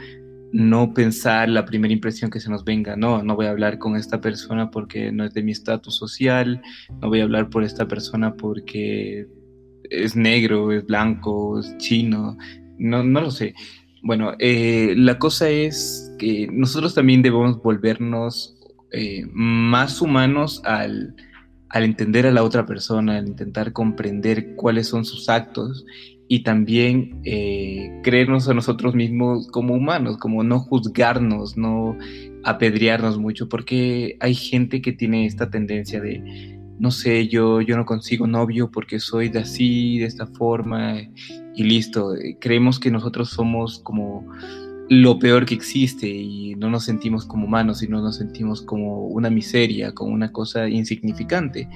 [0.50, 3.94] no pensar la primera impresión que se nos venga, no, no voy a hablar con
[3.94, 6.60] esta persona porque no es de mi estatus social,
[7.00, 9.28] no voy a hablar por esta persona porque
[9.90, 12.36] es negro, es blanco, es chino,
[12.78, 13.54] no, no lo sé.
[14.02, 18.58] Bueno, eh, la cosa es que nosotros también debemos volvernos
[18.90, 21.14] eh, más humanos al,
[21.74, 25.84] entender a la otra persona, al intentar comprender cuáles son sus actos
[26.28, 31.96] y también eh, creernos a nosotros mismos como humanos, como no juzgarnos, no
[32.44, 37.86] apedrearnos mucho, porque hay gente que tiene esta tendencia de, no sé, yo, yo no
[37.86, 41.00] consigo novio porque soy de así, de esta forma,
[41.54, 42.12] y listo.
[42.40, 44.26] Creemos que nosotros somos como
[44.88, 49.30] lo peor que existe y no nos sentimos como humanos, sino nos sentimos como una
[49.30, 51.68] miseria, como una cosa insignificante.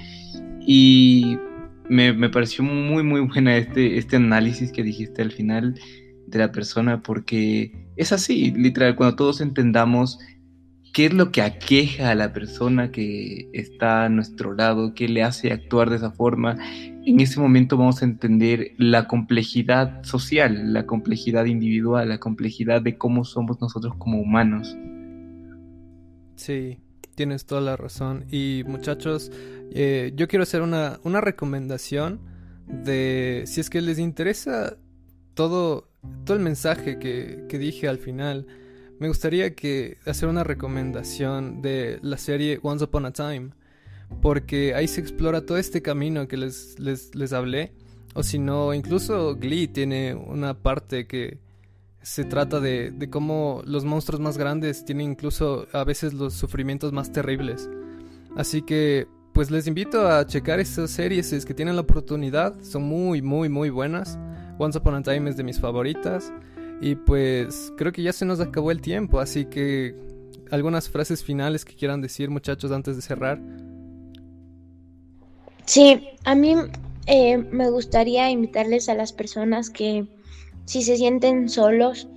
[0.66, 1.36] Y
[1.88, 5.74] me, me, pareció muy, muy buena este, este análisis que dijiste al final
[6.26, 10.18] de la persona, porque es así, literal, cuando todos entendamos
[10.92, 15.22] qué es lo que aqueja a la persona que está a nuestro lado, qué le
[15.22, 16.58] hace actuar de esa forma,
[17.04, 22.98] en ese momento vamos a entender la complejidad social, la complejidad individual, la complejidad de
[22.98, 24.76] cómo somos nosotros como humanos.
[26.36, 26.78] Sí,
[27.14, 28.26] tienes toda la razón.
[28.30, 29.32] Y muchachos,
[29.72, 32.20] eh, yo quiero hacer una, una recomendación
[32.68, 34.76] de si es que les interesa
[35.34, 35.88] todo,
[36.24, 38.46] todo el mensaje que, que dije al final
[39.02, 43.50] me gustaría que hacer una recomendación de la serie Once Upon a Time,
[44.20, 47.72] porque ahí se explora todo este camino que les, les, hablé,
[48.14, 51.38] o si no, incluso Glee tiene una parte que
[52.00, 56.92] se trata de, de cómo los monstruos más grandes tienen incluso a veces los sufrimientos
[56.92, 57.68] más terribles.
[58.36, 62.84] Así que, pues les invito a checar estas series, es que tienen la oportunidad, son
[62.84, 64.16] muy, muy, muy buenas.
[64.58, 66.32] Once Upon a Time es de mis favoritas.
[66.82, 69.94] Y pues creo que ya se nos acabó el tiempo, así que
[70.50, 73.40] algunas frases finales que quieran decir muchachos antes de cerrar.
[75.64, 76.56] Sí, a mí
[77.06, 80.08] eh, me gustaría invitarles a las personas que
[80.64, 82.08] si se sienten solos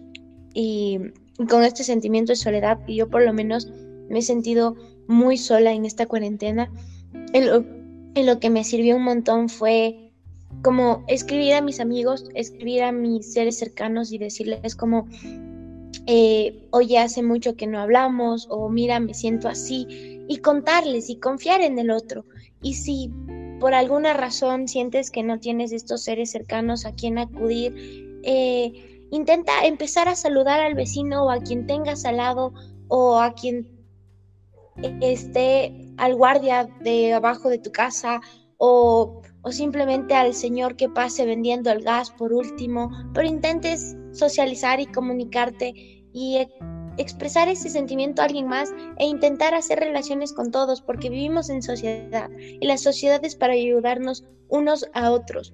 [0.56, 1.00] y
[1.48, 3.72] con este sentimiento de soledad, y yo por lo menos
[4.10, 4.76] me he sentido
[5.08, 6.72] muy sola en esta cuarentena,
[7.34, 10.05] en lo que me sirvió un montón fue
[10.64, 15.08] como escribir a mis amigos, escribir a mis seres cercanos y decirles como,
[16.08, 19.88] eh, oye, hace mucho que no hablamos, o mira, me siento así,
[20.28, 22.26] y contarles y confiar en el otro.
[22.62, 23.12] Y si
[23.60, 27.74] por alguna razón sientes que no tienes estos seres cercanos a quien acudir,
[28.24, 32.54] eh, intenta empezar a saludar al vecino o a quien tengas al lado
[32.88, 33.76] o a quien
[35.02, 38.20] esté al guardia de abajo de tu casa
[38.58, 44.80] o o simplemente al señor que pase vendiendo el gas por último, pero intentes socializar
[44.80, 45.72] y comunicarte
[46.14, 46.50] y e,
[46.98, 51.62] expresar ese sentimiento a alguien más e intentar hacer relaciones con todos, porque vivimos en
[51.62, 55.54] sociedad y la sociedad es para ayudarnos unos a otros.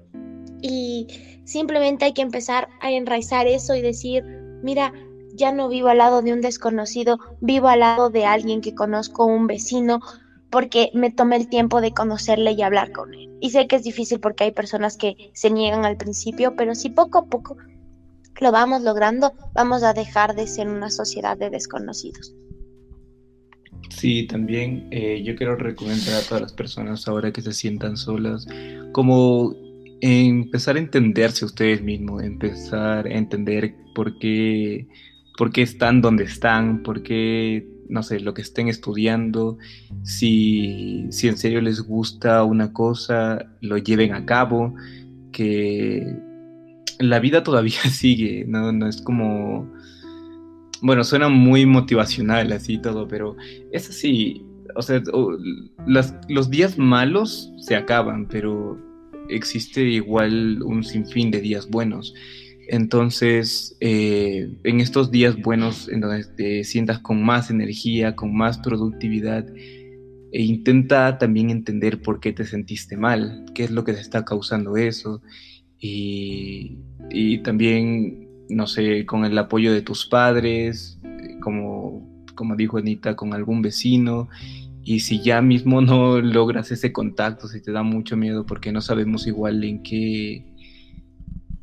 [0.61, 1.07] Y
[1.43, 4.23] simplemente hay que empezar a enraizar eso y decir,
[4.63, 4.93] mira,
[5.33, 9.25] ya no vivo al lado de un desconocido, vivo al lado de alguien que conozco,
[9.25, 9.99] un vecino,
[10.51, 13.29] porque me tomé el tiempo de conocerle y hablar con él.
[13.39, 16.89] Y sé que es difícil porque hay personas que se niegan al principio, pero si
[16.89, 17.57] poco a poco
[18.39, 22.33] lo vamos logrando, vamos a dejar de ser una sociedad de desconocidos.
[23.89, 28.47] Sí, también eh, yo quiero recomendar a todas las personas ahora que se sientan solas,
[28.93, 29.53] como
[30.01, 34.87] empezar a entenderse ustedes mismos, empezar a entender por qué,
[35.37, 39.57] por qué están donde están, por qué no sé, lo que estén estudiando,
[40.03, 44.73] si, si en serio les gusta una cosa, lo lleven a cabo,
[45.33, 46.15] que
[46.99, 49.69] la vida todavía sigue, no, no es como,
[50.81, 53.35] bueno, suena muy motivacional así todo, pero
[53.71, 54.41] es así,
[54.75, 55.03] o sea,
[56.29, 58.79] los días malos se acaban, pero
[59.27, 62.13] existe igual un sinfín de días buenos.
[62.71, 68.59] Entonces, eh, en estos días buenos, en donde te sientas con más energía, con más
[68.59, 69.45] productividad,
[70.31, 74.23] e intenta también entender por qué te sentiste mal, qué es lo que te está
[74.23, 75.21] causando eso,
[75.81, 76.77] y,
[77.43, 80.97] también, no sé, con el apoyo de tus padres,
[81.41, 84.29] como, como dijo Anita, con algún vecino,
[84.81, 88.79] y si ya mismo no logras ese contacto, si te da mucho miedo porque no
[88.79, 90.45] sabemos igual en qué,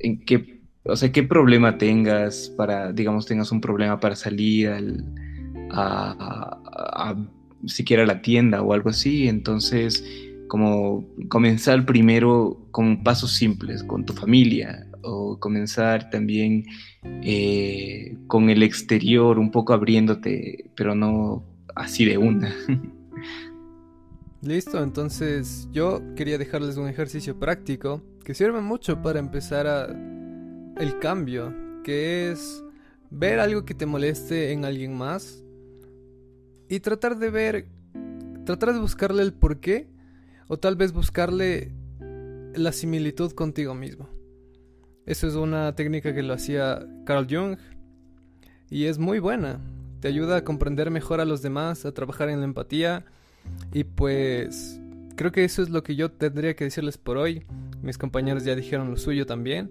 [0.00, 0.57] en qué
[0.88, 4.70] o sea, qué problema tengas para, digamos, tengas un problema para salir
[5.70, 7.16] a,
[7.66, 9.28] siquiera la tienda o algo así.
[9.28, 10.02] Entonces,
[10.48, 16.64] como comenzar primero con pasos simples, con tu familia, o comenzar también
[17.22, 21.44] eh, con el exterior, un poco abriéndote, pero no
[21.76, 22.54] así de una.
[24.42, 30.17] Listo, entonces yo quería dejarles un ejercicio práctico que sirve mucho para empezar a
[30.78, 32.62] el cambio, que es
[33.10, 35.42] ver algo que te moleste en alguien más
[36.68, 37.66] y tratar de ver,
[38.44, 39.88] tratar de buscarle el porqué
[40.46, 41.72] o tal vez buscarle
[42.54, 44.08] la similitud contigo mismo.
[45.06, 47.56] Eso es una técnica que lo hacía Carl Jung
[48.70, 49.60] y es muy buena.
[50.00, 53.04] Te ayuda a comprender mejor a los demás, a trabajar en la empatía
[53.72, 54.80] y pues
[55.16, 57.44] creo que eso es lo que yo tendría que decirles por hoy.
[57.82, 59.70] Mis compañeros ya dijeron lo suyo también.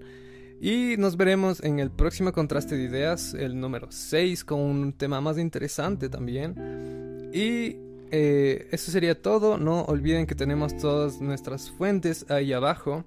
[0.59, 5.21] Y nos veremos en el próximo contraste de ideas, el número 6, con un tema
[5.21, 7.29] más interesante también.
[7.31, 7.75] Y
[8.11, 9.57] eh, eso sería todo.
[9.57, 13.05] No olviden que tenemos todas nuestras fuentes ahí abajo.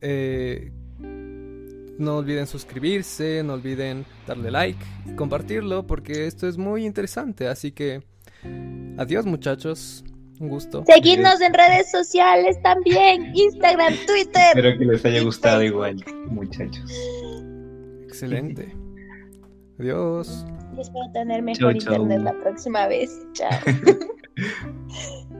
[0.00, 0.72] Eh,
[1.98, 7.48] no olviden suscribirse, no olviden darle like y compartirlo porque esto es muy interesante.
[7.48, 8.02] Así que
[8.96, 10.04] adiós muchachos,
[10.40, 10.84] un gusto.
[10.86, 14.48] Seguidnos en redes sociales también, Instagram, Twitter.
[14.48, 15.96] Espero que les haya gustado igual,
[16.28, 16.92] muchachos.
[18.04, 18.74] Excelente.
[19.78, 20.46] Adiós.
[20.78, 23.10] espero tener mejor internet la próxima vez.
[23.32, 23.50] Chao.